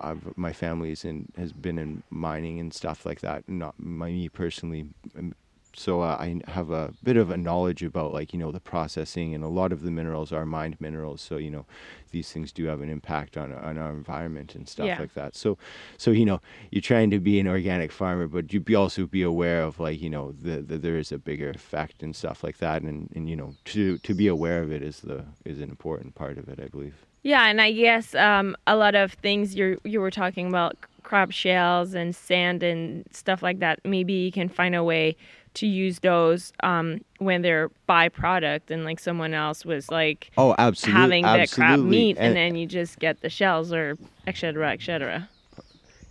[0.00, 3.48] I've, my family's in has been in mining and stuff like that.
[3.48, 5.34] Not my, me personally, um,
[5.78, 9.34] so uh, I have a bit of a knowledge about like you know the processing
[9.34, 11.20] and a lot of the minerals are mined minerals.
[11.20, 11.66] So you know
[12.10, 14.98] these things do have an impact on on our environment and stuff yeah.
[14.98, 15.36] like that.
[15.36, 15.56] So
[15.96, 16.40] so you know
[16.70, 20.00] you're trying to be an organic farmer, but you be also be aware of like
[20.00, 23.28] you know the, the there is a bigger effect and stuff like that, and and
[23.30, 26.48] you know to to be aware of it is the is an important part of
[26.48, 27.07] it, I believe.
[27.22, 31.32] Yeah, and I guess um, a lot of things you you were talking about crab
[31.32, 33.80] shells and sand and stuff like that.
[33.84, 35.16] Maybe you can find a way
[35.54, 41.00] to use those um, when they're byproduct and like someone else was like oh absolutely
[41.00, 45.28] having the crab meat and, and, then you just get the shells or etc etc.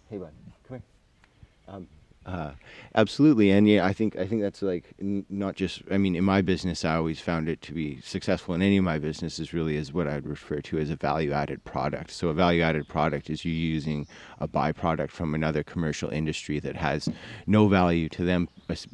[0.10, 0.32] Hey bud,
[0.67, 1.74] come here.
[1.74, 1.88] Um,
[2.28, 2.52] Uh,
[2.94, 5.82] absolutely, and yeah, I think I think that's like n- not just.
[5.90, 8.84] I mean, in my business, I always found it to be successful in any of
[8.84, 9.54] my businesses.
[9.54, 12.12] Really, is what I'd refer to as a value-added product.
[12.12, 14.08] So, a value-added product is you using
[14.42, 17.08] a byproduct from another commercial industry that has
[17.46, 18.50] no value to them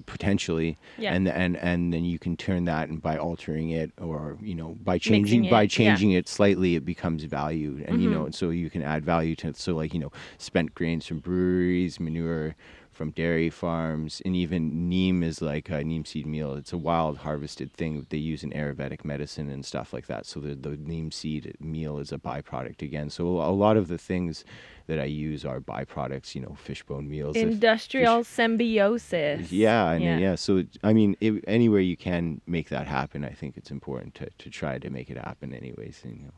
[0.06, 1.16] potentially, Yeah.
[1.16, 4.78] and and and then you can turn that and by altering it or you know
[4.84, 5.90] by changing Mixing by it, yeah.
[5.90, 8.26] changing it slightly, it becomes valued, and you Mm-hmm.
[8.26, 9.58] know, so you can add value to it.
[9.58, 12.56] So, like you know, spent grains from breweries, manure
[12.94, 16.54] from dairy farms, and even neem is like a neem seed meal.
[16.54, 20.26] It's a wild harvested thing they use in Ayurvedic medicine and stuff like that.
[20.26, 23.10] So the the neem seed meal is a byproduct again.
[23.10, 24.46] So a lot of the things
[24.88, 26.36] that I use are byproducts.
[26.36, 27.36] You know, fishbone meals.
[27.36, 29.52] Industrial symbiosis.
[29.52, 30.18] yeah, and yeah.
[30.18, 30.36] Yeah.
[30.36, 34.30] So I mean, it, anywhere you can make that happen, I think it's important to,
[34.38, 35.54] to try to make it happen.
[35.54, 36.32] Anyways, you know.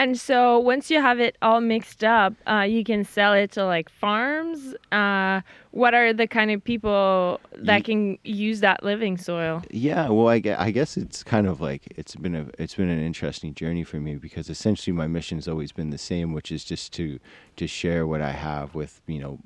[0.00, 3.66] And so once you have it all mixed up, uh, you can sell it to
[3.66, 4.74] like farms.
[4.90, 9.62] Uh, what are the kind of people that can use that living soil?
[9.70, 12.88] Yeah, well, I, gue- I guess it's kind of like it's been a it's been
[12.88, 16.64] an interesting journey for me because essentially my mission's always been the same, which is
[16.64, 17.20] just to
[17.56, 19.38] to share what I have with you know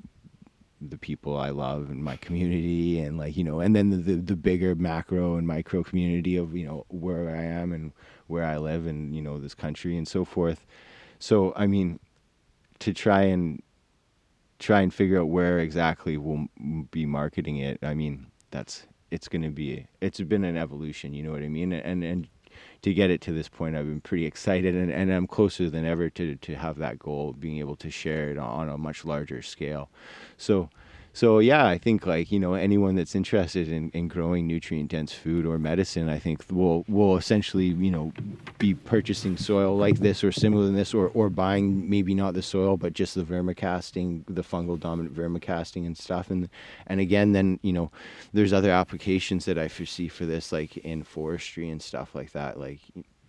[0.79, 4.15] the people I love and my community and like you know and then the, the
[4.15, 7.91] the bigger macro and micro community of you know where I am and
[8.27, 10.65] where I live and you know this country and so forth.
[11.19, 11.99] So I mean,
[12.79, 13.61] to try and
[14.59, 16.47] try and figure out where exactly we'll
[16.91, 17.79] be marketing it.
[17.83, 21.49] I mean, that's it's going to be it's been an evolution, you know what I
[21.49, 21.71] mean?
[21.73, 22.27] And and
[22.81, 25.85] to get it to this point, I've been pretty excited, and, and I'm closer than
[25.85, 29.41] ever to to have that goal, being able to share it on a much larger
[29.41, 29.89] scale.
[30.37, 30.69] So.
[31.15, 35.13] So yeah, I think like you know anyone that's interested in, in growing nutrient dense
[35.13, 38.11] food or medicine, I think will will essentially you know
[38.59, 42.41] be purchasing soil like this or similar than this, or or buying maybe not the
[42.41, 46.29] soil but just the vermicasting, the fungal dominant vermicasting and stuff.
[46.29, 46.49] And
[46.87, 47.91] and again, then you know
[48.33, 52.59] there's other applications that I foresee for this, like in forestry and stuff like that,
[52.59, 52.81] like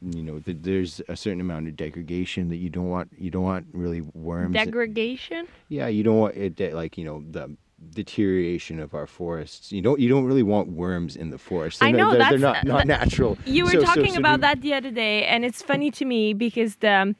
[0.02, 3.44] you know th- there's a certain amount of degradation that you don't want you don't
[3.44, 5.46] want really worms Degradation?
[5.68, 7.56] yeah you don't want it de- like you know the
[7.90, 9.72] deterioration of our forests.
[9.72, 11.82] You don't you don't really want worms in the forest.
[11.82, 13.36] I They're know, not, they're, they're not not natural.
[13.44, 15.90] You were So- so- talking so about do- that the other day, and it's funny
[15.92, 17.14] to me because the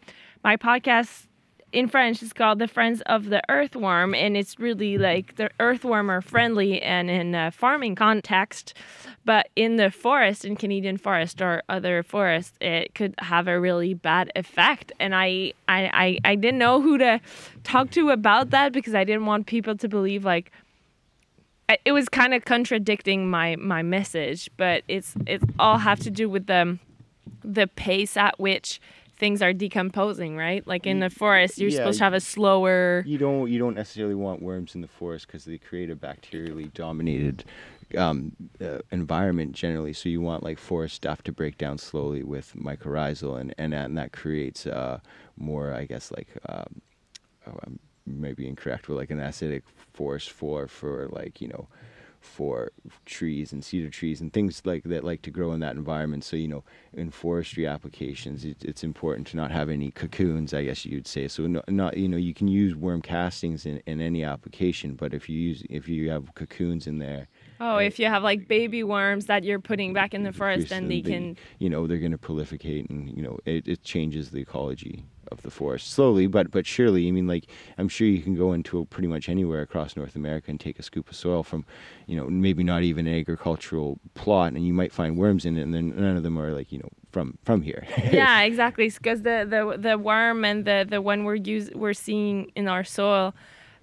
[0.45, 1.27] my podcast
[1.73, 6.11] in French it's called "The Friends of the Earthworm," and it's really like the earthworm
[6.11, 8.75] are friendly and in a farming context,
[9.25, 13.95] but in the forest, in Canadian forest or other forests, it could have a really
[13.95, 14.93] bad effect.
[15.01, 17.21] And I, I, I, I didn't know who to
[17.65, 20.53] talk to about that because I didn't want people to believe like
[21.85, 26.29] it was kind of contradicting my my message, but it's it all have to do
[26.29, 26.79] with the
[27.43, 28.81] the pace at which
[29.19, 30.67] things are decomposing, right?
[30.67, 33.03] Like in the forest, you're yeah, supposed to have a slower.
[33.07, 36.73] you don't you don't necessarily want worms in the forest because they create a bacterially
[36.73, 37.45] dominated
[37.97, 39.93] um, uh, environment generally.
[39.93, 43.97] So you want like forest stuff to break down slowly with mycorrhizal, and and, and
[43.99, 45.01] that creates uh,
[45.37, 46.81] more, I guess, like um,
[47.47, 51.69] oh, I'm maybe incorrect, but like an acidic forest floor for like you know
[52.27, 52.73] for
[53.05, 56.25] trees and cedar trees and things like that like to grow in that environment.
[56.25, 60.65] So you know in forestry applications it, it's important to not have any cocoons i
[60.65, 61.29] guess you'd say.
[61.29, 65.15] So no, not you know you can use worm castings in, in any application but
[65.15, 67.29] if you use if you have cocoons in there
[67.61, 70.89] Oh, if you have like baby worms that you're putting back in the forest, then
[70.89, 71.37] they can.
[71.59, 75.43] you know they're going to proliferate and you know it, it changes the ecology of
[75.43, 77.47] the forest slowly but but surely i mean like
[77.79, 80.85] i'm sure you can go into pretty much anywhere across north america and take a
[80.85, 81.65] scoop of soil from
[82.07, 85.63] you know maybe not even an agricultural plot and you might find worms in it
[85.63, 88.89] and then none of them are like you know from from here yeah, exactly.
[88.89, 92.85] Because the, the the worm and the the one we're use we're seeing in our
[92.85, 93.35] soil,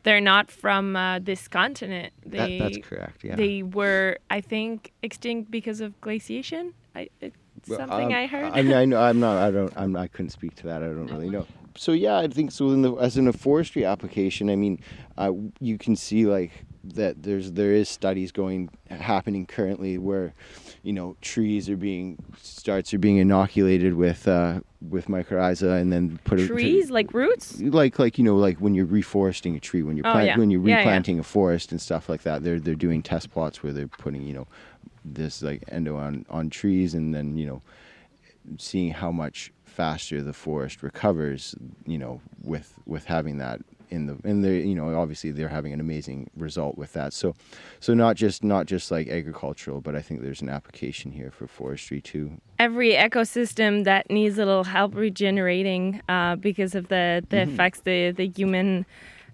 [0.03, 2.13] they're not from uh, this continent.
[2.25, 6.73] that, They that's correct yeah they were, I think, extinct because of glaciation.
[6.95, 7.35] I, it's
[7.67, 8.51] Well, something um, I heard.
[8.53, 9.37] I mean, I know I'm not.
[9.37, 9.73] I don't.
[9.81, 9.95] I'm.
[9.95, 10.83] I couldn't speak to that.
[10.83, 11.47] I don't really know.
[11.75, 12.69] So yeah, I think so.
[12.69, 14.79] In the as in a forestry application, I mean,
[15.17, 16.51] uh, you can see like
[16.83, 17.23] that.
[17.23, 20.33] There's there is studies going happening currently where,
[20.83, 26.19] you know, trees are being starts are being inoculated with uh, with mycorrhiza and then
[26.25, 27.59] put Trees like roots.
[27.61, 30.37] like like you know like when you're reforesting a tree when you're Oh, plant, yeah.
[30.37, 30.77] when you're Yeah, yeah.
[30.79, 34.23] replanting a forest and stuff like that they're they're doing test plots where they're putting
[34.23, 34.47] you know
[35.05, 37.61] this like endo on on trees and then you know
[38.57, 43.61] seeing how much faster the forest recovers you know with with having that
[43.93, 47.33] in the and they you know obviously they're having an amazing result with that so
[47.79, 51.47] so not just not just like agricultural but i think there's an application here for
[51.47, 52.25] forestry too
[52.59, 57.53] Every ecosystem that needs a little help regenerating uh, because of the the Mm-hmm.
[57.53, 58.85] effects the the human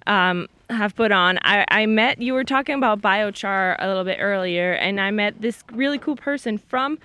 [0.08, 1.38] um, have put on.
[1.43, 5.41] I, I met you were talking about biochar a little bit earlier, and I met
[5.41, 6.98] this really cool person from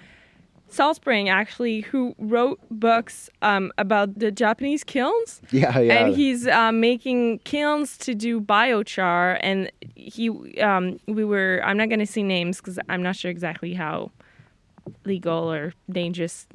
[0.69, 5.41] Salt Spring actually who wrote books um, about the Japanese kilns.
[5.51, 6.07] Yeah, yeah.
[6.07, 11.63] And he's uh, making kilns to do biochar, and he um, we were.
[11.65, 14.11] I'm not going to say names because I'm not sure exactly how
[15.05, 16.47] legal or dangerous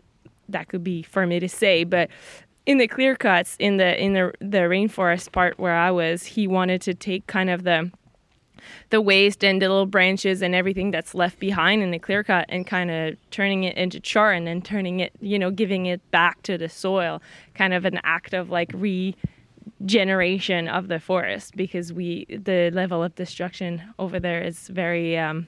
[0.50, 2.10] that could be for me to say, but
[2.66, 6.48] in the clear cuts in the in the the rainforest part where I was, he
[6.48, 7.92] wanted to take kind of the
[8.90, 12.46] the waste and the little branches and everything that's left behind in the clear cut
[12.50, 16.02] and kind of turning it into char and then turning it, you know, giving it
[16.12, 17.22] back to the soil,
[17.54, 23.16] kind of an act of like regeneration of the forest because we the level of
[23.16, 25.48] destruction over there is very um,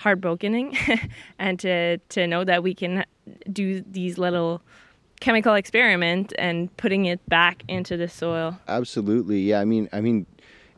[0.00, 0.76] heartbrokening
[1.38, 3.04] and to to know that we can
[3.52, 4.62] do these little
[5.20, 8.58] chemical experiment and putting it back into the soil.
[8.68, 9.60] Absolutely, yeah.
[9.60, 10.26] I mean, I mean,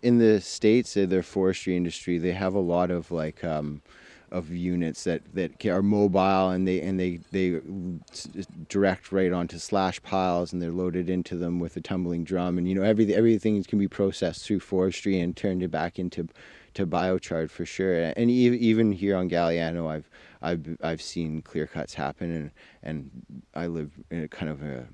[0.02, 3.82] in the states, uh, their forestry industry, they have a lot of like um,
[4.30, 7.60] of units that that are mobile and they and they they
[8.68, 12.68] direct right onto slash piles and they're loaded into them with a tumbling drum and
[12.68, 16.28] you know everything everything can be processed through forestry and turned back into
[16.78, 18.12] to biochar for sure.
[18.16, 20.08] And even here on Galiano I've
[20.40, 22.50] I've I've seen clear cuts happen, and
[22.82, 24.86] and I live in a kind of a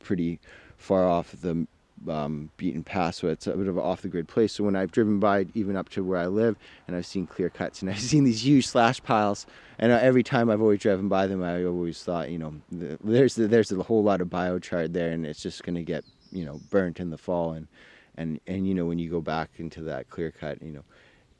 [0.00, 0.38] pretty
[0.76, 1.66] far off the
[2.08, 4.52] um, beaten path, so it's a bit of an off the grid place.
[4.52, 7.50] So when I've driven by, even up to where I live, and I've seen clear
[7.50, 9.46] cuts, and I've seen these huge slash piles,
[9.78, 12.98] and uh, every time I've always driven by them, I always thought, you know, the,
[13.02, 16.04] there's the, there's a whole lot of biochar there, and it's just going to get
[16.32, 17.66] you know burnt in the fall, and
[18.16, 20.84] and and you know when you go back into that clear cut, you know,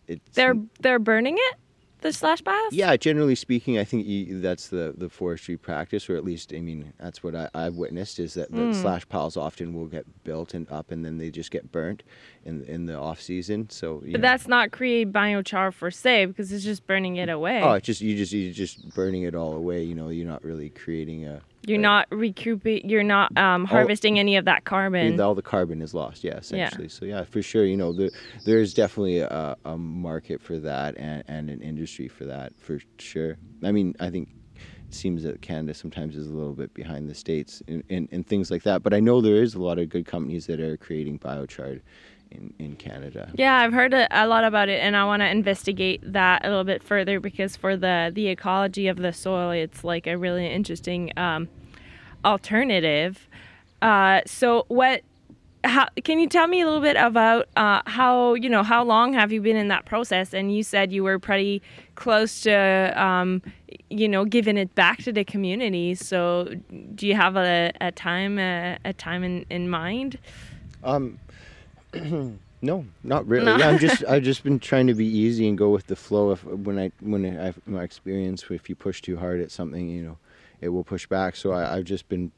[0.09, 1.57] it's they're they're burning it
[2.00, 2.72] the slash piles?
[2.72, 6.60] Yeah, generally speaking, I think you, that's the, the forestry practice, or at least, I
[6.60, 8.74] mean, that's what I, have witnessed is that the mm.
[8.74, 12.02] slash piles often will get built and up, and then they just get burnt
[12.44, 13.68] in in the off season.
[13.70, 14.18] So, but know.
[14.20, 17.62] that's not create biochar for say because it's just burning it away.
[17.62, 19.82] Oh, it's just you just you're just burning it all away.
[19.82, 22.88] You know, you're not really creating a you're not recouping.
[22.88, 25.20] You're not um, harvesting all, any of that carbon.
[25.20, 26.24] All the carbon is lost.
[26.24, 26.85] Yeah, essentially.
[26.85, 26.90] Yeah.
[26.90, 27.64] So yeah, for sure.
[27.64, 28.11] You know, there
[28.44, 33.37] there's definitely a, a market for that and, and an industry for that for sure.
[33.64, 34.28] I mean, I think
[34.88, 38.24] it seems that Canada sometimes is a little bit behind the states in, in, in
[38.24, 38.83] things like that.
[38.83, 41.80] But I know there is a lot of good companies that are creating biochar
[42.30, 43.30] in, in Canada.
[43.35, 46.48] Yeah, I've heard a, a lot about it, and I want to investigate that a
[46.48, 50.46] little bit further because for the the ecology of the soil, it's like a really
[50.46, 51.48] interesting um,
[52.24, 53.28] alternative.
[53.83, 55.02] Uh, so, what?
[55.62, 59.12] How, can you tell me a little bit about uh, how you know how long
[59.12, 60.33] have you been in that process?
[60.33, 61.61] And you said you were pretty
[61.96, 63.42] close to um,
[63.90, 65.94] you know giving it back to the community.
[65.94, 66.54] So,
[66.94, 70.18] do you have a, a time a, a time in, in mind?
[70.83, 71.18] Um,
[72.62, 73.46] no, not really.
[73.46, 73.54] No.
[73.54, 76.33] I'm just I've just been trying to be easy and go with the flow.
[76.33, 80.02] If when I when I my experience, if you push too hard at something, you
[80.02, 80.18] know,
[80.61, 81.37] it will push back.
[81.37, 82.33] So I, have just been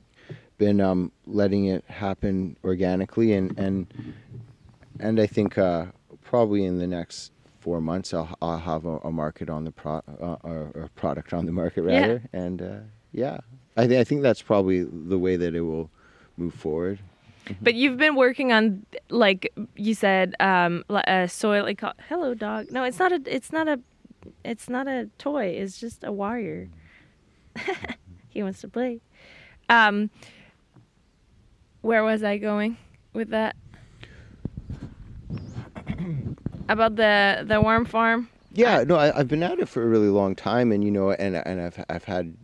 [0.58, 4.14] been um, letting it happen organically, and and
[5.00, 5.86] and I think uh,
[6.22, 9.96] probably in the next four months I'll, I'll have a, a market on the pro
[9.96, 12.40] uh, or, or, product on the market rather, yeah.
[12.40, 12.78] and uh,
[13.12, 13.38] yeah,
[13.76, 15.90] I think I think that's probably the way that it will
[16.36, 16.98] move forward.
[17.46, 17.64] Mm-hmm.
[17.64, 21.64] But you've been working on, like you said, um, a soil.
[21.64, 22.70] Like, hello, dog.
[22.70, 23.20] No, it's not a.
[23.26, 23.80] It's not a.
[24.44, 25.46] It's not a toy.
[25.46, 26.68] It's just a wire.
[28.32, 29.00] he wants to play.
[29.68, 30.10] Um,
[31.82, 32.76] where was I going
[33.12, 33.56] with that?
[36.68, 38.28] About the the worm farm.
[38.54, 41.12] Yeah, no, I, have been at it for a really long time, and you know,
[41.12, 42.34] and and I've I've had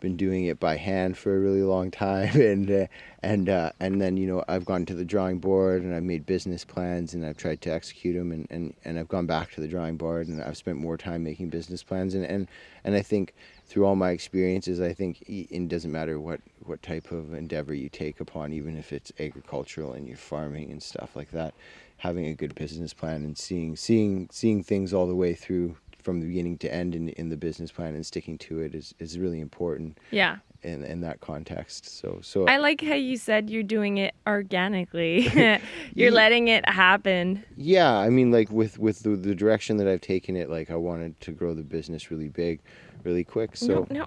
[0.00, 2.86] been doing it by hand for a really long time, and uh,
[3.22, 6.26] and uh, and then you know I've gone to the drawing board and I've made
[6.26, 9.60] business plans and I've tried to execute them, and, and, and I've gone back to
[9.60, 12.48] the drawing board and I've spent more time making business plans, and, and,
[12.84, 13.34] and I think
[13.70, 17.88] through all my experiences, I think it doesn't matter what what type of endeavor you
[17.88, 21.54] take upon, even if it's agricultural and you're farming and stuff like that,
[21.96, 26.18] having a good business plan and seeing seeing seeing things all the way through from
[26.18, 29.18] the beginning to end in, in the business plan and sticking to it is, is
[29.18, 29.98] really important.
[30.10, 30.38] Yeah.
[30.62, 31.98] In, in that context.
[31.98, 35.22] So so I like how you said you're doing it organically.
[35.34, 35.58] you're
[35.94, 36.10] yeah.
[36.10, 37.42] letting it happen.
[37.56, 40.76] Yeah, I mean like with with the, the direction that I've taken it, like I
[40.76, 42.60] wanted to grow the business really big,
[43.04, 43.56] really quick.
[43.56, 44.06] So no,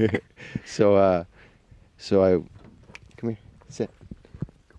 [0.00, 0.08] no.
[0.64, 1.24] so uh
[1.96, 2.42] so I
[3.16, 3.38] come here,
[3.68, 3.90] sit.
[4.68, 4.78] Good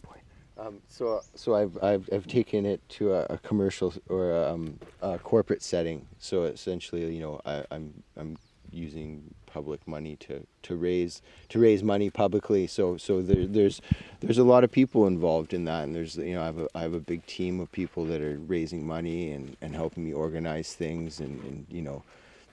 [0.58, 4.80] Um, so, so I've, I've, I've taken it to a, a commercial or a, um,
[5.02, 6.06] a, corporate setting.
[6.20, 8.38] So essentially, you know, I, am I'm, I'm
[8.72, 12.68] using public money to, to raise to raise money publicly.
[12.68, 13.82] So so there, there's
[14.20, 16.68] there's a lot of people involved in that, and there's you know I have a,
[16.76, 20.14] I have a big team of people that are raising money and, and helping me
[20.14, 22.04] organize things, and, and you know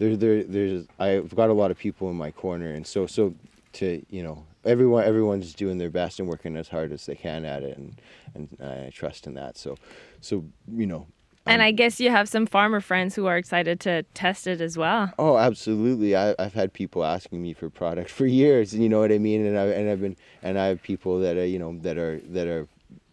[0.03, 3.35] there there there's I've got a lot of people in my corner, and so so
[3.75, 7.45] to you know everyone everyone's doing their best and working as hard as they can
[7.45, 8.01] at it, and
[8.35, 9.57] and I trust in that.
[9.57, 9.77] So
[10.21, 11.07] so you know
[11.45, 14.79] and I guess you have some farmer friends who are excited to test it as
[14.79, 15.13] well.
[15.19, 16.15] Oh, absolutely.
[16.15, 18.73] I, have had people asking me for product for years.
[18.73, 19.45] You know what I mean?
[19.45, 22.19] And I and I've been and I have people that are you know that are
[22.31, 22.69] that are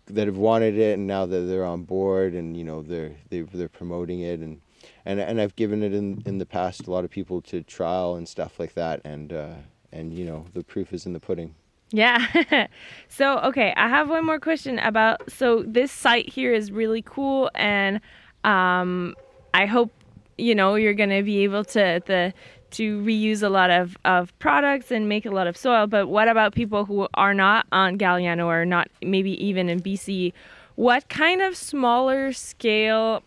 [0.08, 3.42] that have wanted it and now that they're on board and you know they're they,
[3.42, 4.60] they're promoting it and
[5.06, 8.16] and and I've given it in in the past a lot of people to trial
[8.16, 9.56] and stuff like that and uh,
[9.92, 11.56] and you know the proof is in the pudding.
[11.92, 12.68] Yeah.
[13.10, 17.50] so, okay, I have one more question about so this site here is really cool
[17.56, 18.00] and
[18.44, 19.16] um,
[19.54, 19.92] I hope
[20.38, 22.34] you know you're going to be able to the
[22.72, 25.88] to reuse a lot of, of products and make a lot of soil.
[25.88, 30.34] But what about people who are not on Galiano or not maybe even in BC?
[30.76, 33.24] What kind of smaller scale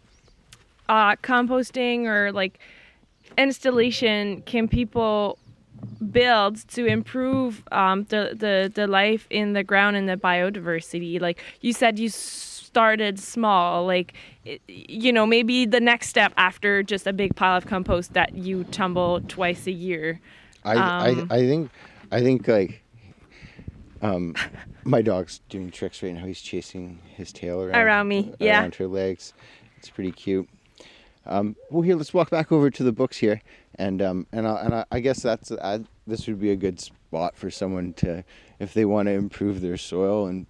[0.88, 2.58] uh, composting or like
[3.38, 5.38] installation can people
[6.10, 11.20] build to improve um, the, the, the life in the ground and the biodiversity?
[11.20, 13.84] Like you said, you started small.
[13.86, 14.14] Like,
[14.66, 18.64] you know, maybe the next step after just a big pile of compost that you
[18.64, 20.20] tumble twice a year.
[20.64, 21.70] I, um, I, I think,
[22.10, 22.82] I think like,
[24.00, 24.34] um,
[24.84, 26.24] my dog's doing tricks right now.
[26.24, 29.32] He's chasing his tail around, around me, yeah, around her legs.
[29.78, 30.48] It's pretty cute.
[31.24, 33.40] Um, well, here, let's walk back over to the books here
[33.76, 36.80] and um, and I, and I, I guess that's I, this would be a good
[36.80, 38.24] spot for someone to
[38.58, 40.46] if they want to improve their soil and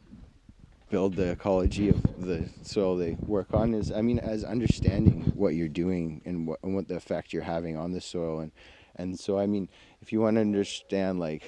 [0.91, 5.55] build the ecology of the soil they work on is I mean as understanding what
[5.55, 8.41] you're doing and what and what the effect you're having on the soil.
[8.41, 8.53] And
[8.97, 9.68] and so I mean
[10.01, 11.45] if you want to understand like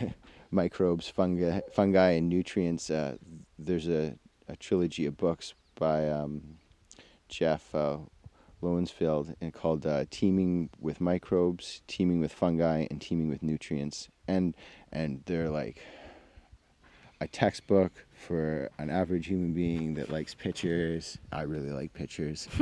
[0.50, 3.16] microbes fungi fungi and nutrients uh,
[3.58, 4.16] there's a,
[4.48, 6.58] a trilogy of books by um,
[7.28, 7.98] Jeff uh,
[8.62, 14.08] Lowenfels and called uh, Teaming with Microbes, Teaming with Fungi, and Teaming with Nutrients.
[14.28, 14.54] And
[14.92, 15.80] and they're like
[17.20, 21.18] a textbook for an average human being that likes pictures.
[21.32, 22.48] I really like pictures,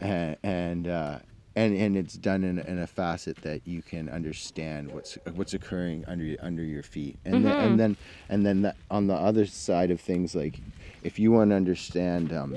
[0.00, 1.18] and and, uh,
[1.56, 6.04] and and it's done in, in a facet that you can understand what's what's occurring
[6.06, 7.44] under under your feet, and mm-hmm.
[7.44, 7.96] then, and then
[8.28, 10.60] and then the, on the other side of things, like
[11.02, 12.32] if you want to understand.
[12.32, 12.56] Um,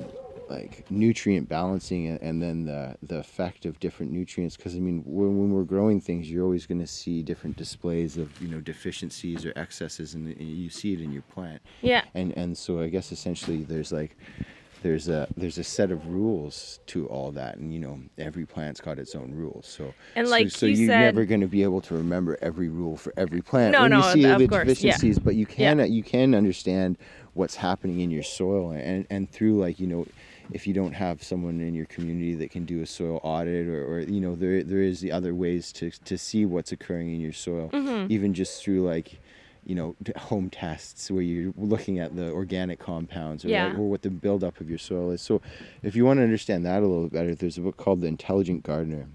[0.50, 4.56] like nutrient balancing and, then the the effect of different nutrients.
[4.58, 8.18] Because i mean when, when, we're growing things you're always going to see different displays
[8.18, 11.62] of you know deficiencies or excesses and, and you see it in your plant.
[11.82, 12.04] Yeah.
[12.14, 14.18] And and so i guess essentially there's like
[14.86, 17.58] there's a there's a set of rules to all that.
[17.58, 19.66] And you know every plant's got its own rules.
[19.66, 22.70] So and like so, so you are never going to be able to remember every
[22.70, 23.72] rule for every plant.
[23.72, 25.24] no when no you see the course, deficiencies yeah.
[25.24, 25.86] but you can yeah.
[25.86, 27.00] you can understand
[27.34, 30.06] what's happening in your soil and and through like you know
[30.52, 33.86] if you don't have someone in your community that can do a soil audit or,
[33.86, 37.20] or you know there there is the other ways to to see what's occurring in
[37.20, 38.12] your soil mm-hmm.
[38.12, 39.20] even just through like
[39.66, 43.76] you know home tests where you're looking at the organic compounds or, yeah.
[43.76, 45.42] or what the buildup of your soil is so
[45.82, 48.64] if you want to understand that a little better there's a book called the intelligent
[48.64, 49.08] gardener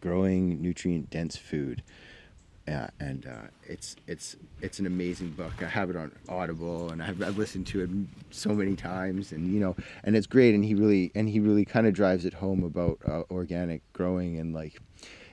[0.00, 1.82] growing nutrient dense food
[2.68, 5.62] yeah, and uh, it's it's it's an amazing book.
[5.62, 7.90] I have it on Audible, and I've, I've, listened to it
[8.30, 10.54] so many times, and you know, and it's great.
[10.54, 14.38] And he really and he really kind of drives it home about uh, organic growing
[14.38, 14.82] and like,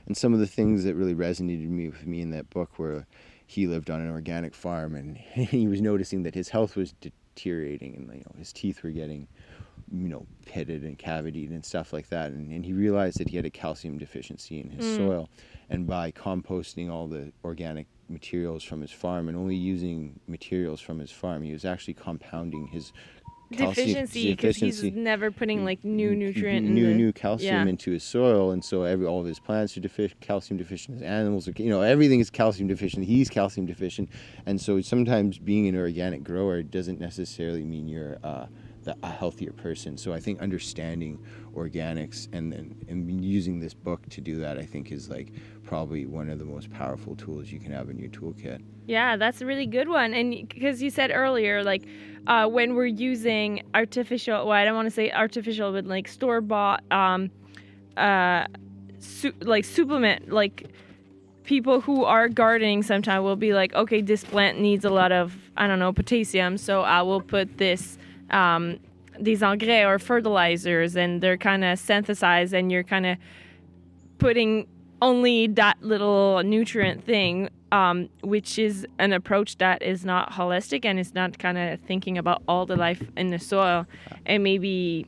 [0.06, 3.06] and some of the things that really resonated me with me in that book were
[3.46, 7.96] he lived on an organic farm, and he was noticing that his health was deteriorating,
[7.96, 9.28] and you know, his teeth were getting
[10.02, 12.32] you know, pitted and cavitied and stuff like that.
[12.32, 14.98] And, and he realized that he had a calcium deficiency in his mm.
[14.98, 15.30] soil
[15.70, 21.00] and by composting all the organic materials from his farm and only using materials from
[21.00, 22.94] his farm, he was actually compounding his
[23.52, 27.70] deficiency because he's never putting like new nutrient new the, new calcium yeah.
[27.70, 31.04] into his soil and so every all of his plants are deficient calcium deficient his
[31.04, 34.10] animals are you know everything is calcium deficient he's calcium deficient
[34.48, 38.48] and so sometimes being an organic grower doesn't necessarily mean you're uh,
[38.88, 39.98] a healthier person.
[39.98, 41.20] So I think understanding
[41.56, 45.32] organics and then and using this book to do that, I think is like
[45.64, 48.62] probably one of the most powerful tools you can have in your toolkit.
[48.88, 50.14] Yeah, that's a really good one.
[50.14, 51.88] And because you said earlier, like
[52.28, 56.42] uh, when we're using artificial, well, I don't want to say artificial, but like store
[56.42, 57.32] bought, um,
[57.98, 58.46] uh,
[59.00, 60.68] su- like supplement, like
[61.46, 65.36] people who are gardening sometimes will be like, okay, this plant needs a lot of,
[65.58, 67.98] I don't know, potassium, so I will put this
[68.32, 68.80] um,
[69.20, 73.18] these engrais or fertilizers, and they're kind of synthesized, and you're kind of
[74.18, 74.68] putting
[75.02, 81.00] only that little nutrient thing, um, which is an approach that is not holistic and
[81.00, 83.86] is not kind of thinking about all the life in the soil.
[84.26, 85.06] And maybe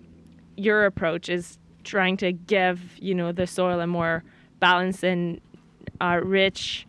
[0.56, 4.24] your approach is trying to give, you know, the soil a more
[4.60, 5.40] balanced and
[6.02, 6.86] uh, rich,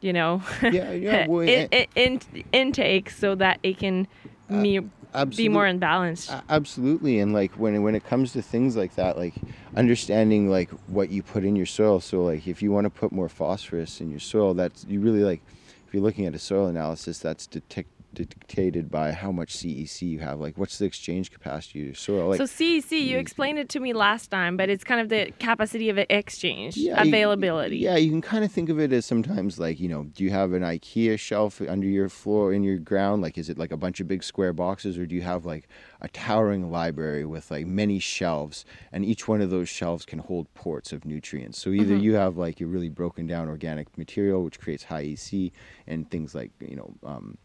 [0.00, 4.06] you know, Yeah, yeah, well, in, in, in, intake so that it can
[4.48, 4.80] me,
[5.24, 6.30] be more in balance.
[6.48, 9.34] Absolutely and like when when it comes to things like that like
[9.76, 13.12] understanding like what you put in your soil so like if you want to put
[13.12, 15.42] more phosphorus in your soil that's you really like
[15.86, 17.88] if you're looking at a soil analysis that's detect,
[18.24, 22.28] dictated by how much CEC you have like what's the exchange capacity of your soil
[22.28, 25.30] like so CEC, you explained it to me last time, but it's kind of the
[25.38, 27.78] capacity of an exchange, Yeah, you- availability.
[27.78, 30.30] Yeah, you can kind of think of it as sometimes like, you know, do you
[30.30, 33.22] have an IKEA shelf under your floor in your ground?
[33.22, 35.68] Like, is it like a bunch of big square boxes, or do you have like
[36.00, 40.52] a towering library with like many shelves, and each one of those shelves can hold
[40.54, 41.58] ports of nutrients?
[41.58, 45.52] So either you have like your really broken down organic material, which creates high EC,
[45.86, 47.36] and things like, you know, um,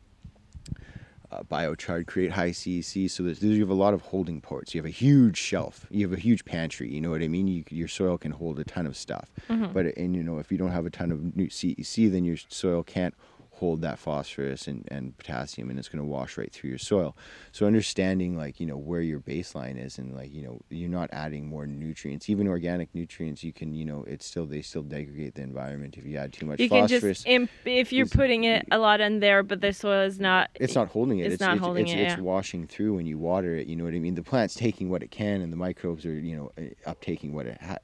[1.50, 3.10] biochar create high CEC.
[3.10, 4.74] So there's, you have a lot of holding ports.
[4.74, 5.88] You have a huge shelf.
[5.90, 6.90] You have a huge pantry.
[6.90, 7.48] You know what I mean?
[7.48, 9.30] You, your soil can hold a ton of stuff.
[9.50, 9.74] Mm-hmm.
[9.74, 12.38] But and you know if you don't have a ton of new CEC, then your
[12.50, 13.16] soil can't
[13.62, 17.16] hold that phosphorus and, and potassium and it's going to wash right through your soil
[17.52, 21.08] so understanding like you know where your baseline is and like you know you're not
[21.14, 25.36] adding more nutrients even organic nutrients you can you know it's still they still degrade
[25.36, 28.46] the environment if you add too much You can phosphorus just imp- if you're putting
[28.46, 30.50] it a lot in there, but the soil is not.
[30.56, 31.26] it's not holding it.
[31.26, 33.68] It's It's, not it's, holding it's, it, it's washing through when you water it.
[33.68, 34.16] You know what I mean?
[34.16, 37.46] The plant's taking what it can, and the microbes are you know uh, uptaking what
[37.46, 37.78] it ha-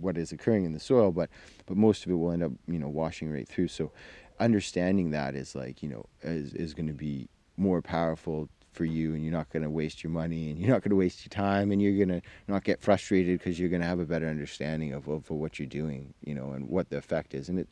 [0.00, 1.12] what is occurring in the soil.
[1.12, 1.28] But
[1.66, 3.68] but most of it will end up you know washing right through.
[3.68, 3.92] So
[4.40, 9.14] understanding that is like you know is is going to be more powerful for you
[9.14, 11.30] and you're not going to waste your money and you're not going to waste your
[11.30, 14.28] time and you're going to not get frustrated because you're going to have a better
[14.28, 17.48] understanding of, of what you're doing you know and what the effect is.
[17.48, 17.68] And it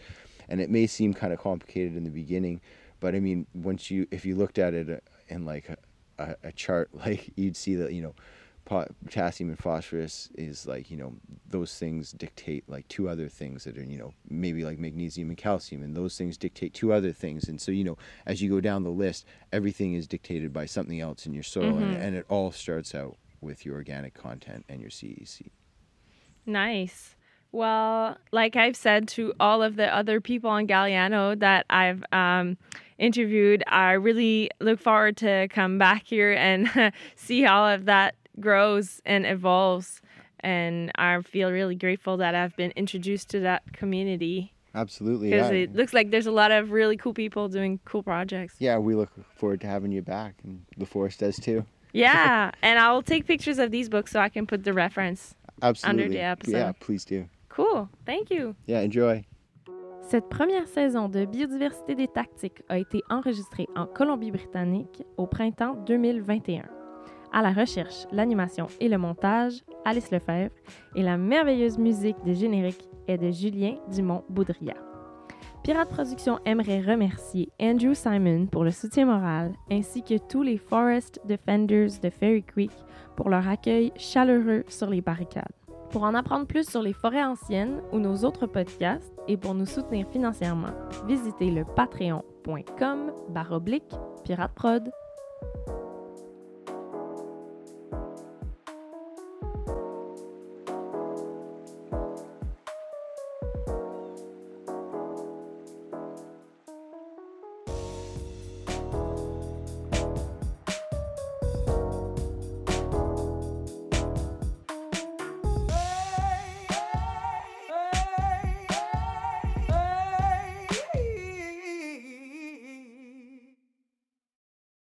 [0.48, 2.60] and it may seem kind of complicated in the beginning
[3.00, 4.98] but i mean once you if you looked at it uh,
[5.28, 5.68] in like
[6.18, 8.14] a, a, chart like you'd see that you know
[8.66, 11.14] potassium and phosphorus is like you know
[11.48, 15.38] those things dictate like two other things that are you know maybe like magnesium and
[15.38, 17.48] calcium and those things dictate two other things.
[17.48, 17.96] And so you know
[18.26, 21.78] as you go down the list everything is dictated by something else in your soil
[21.78, 25.50] and, and it all starts out with your organic content and your CEC
[26.46, 27.16] Nice.
[27.52, 32.56] Well, like I've said to all of the other people on Galiano that I've um,
[32.98, 39.00] interviewed, I really look forward to come back here and see all of that grows
[39.04, 40.00] and evolves.
[40.40, 45.56] And I feel really grateful that I've been introduced to that community absolutely because yeah.
[45.64, 48.56] it looks like there's a lot of really cool people doing cool projects.
[48.58, 51.64] yeah we look forward to having you back and the forest does too
[51.94, 55.34] Yeah, and I'll take pictures of these books so I can put the reference.
[55.62, 56.52] absolutely the episode.
[56.58, 57.88] yeah please do Cool.
[58.04, 58.54] Thank you.
[58.66, 59.24] yeah enjoy
[60.10, 66.68] Cette première saison de Biodiversité des tactiques a été enregistrée en Colombie-Britannique au printemps 2021.
[67.36, 70.54] À la recherche, l'animation et le montage, Alice Lefebvre,
[70.94, 74.72] et la merveilleuse musique des génériques est de Julien Dumont-Boudria.
[75.62, 81.20] Pirate Productions aimerait remercier Andrew Simon pour le soutien moral ainsi que tous les Forest
[81.26, 82.72] Defenders de Fairy Creek
[83.16, 85.44] pour leur accueil chaleureux sur les barricades.
[85.90, 89.66] Pour en apprendre plus sur les forêts anciennes ou nos autres podcasts et pour nous
[89.66, 90.72] soutenir financièrement,
[91.06, 93.92] visitez le patreon.com baroblique
[94.24, 94.90] pirateprod.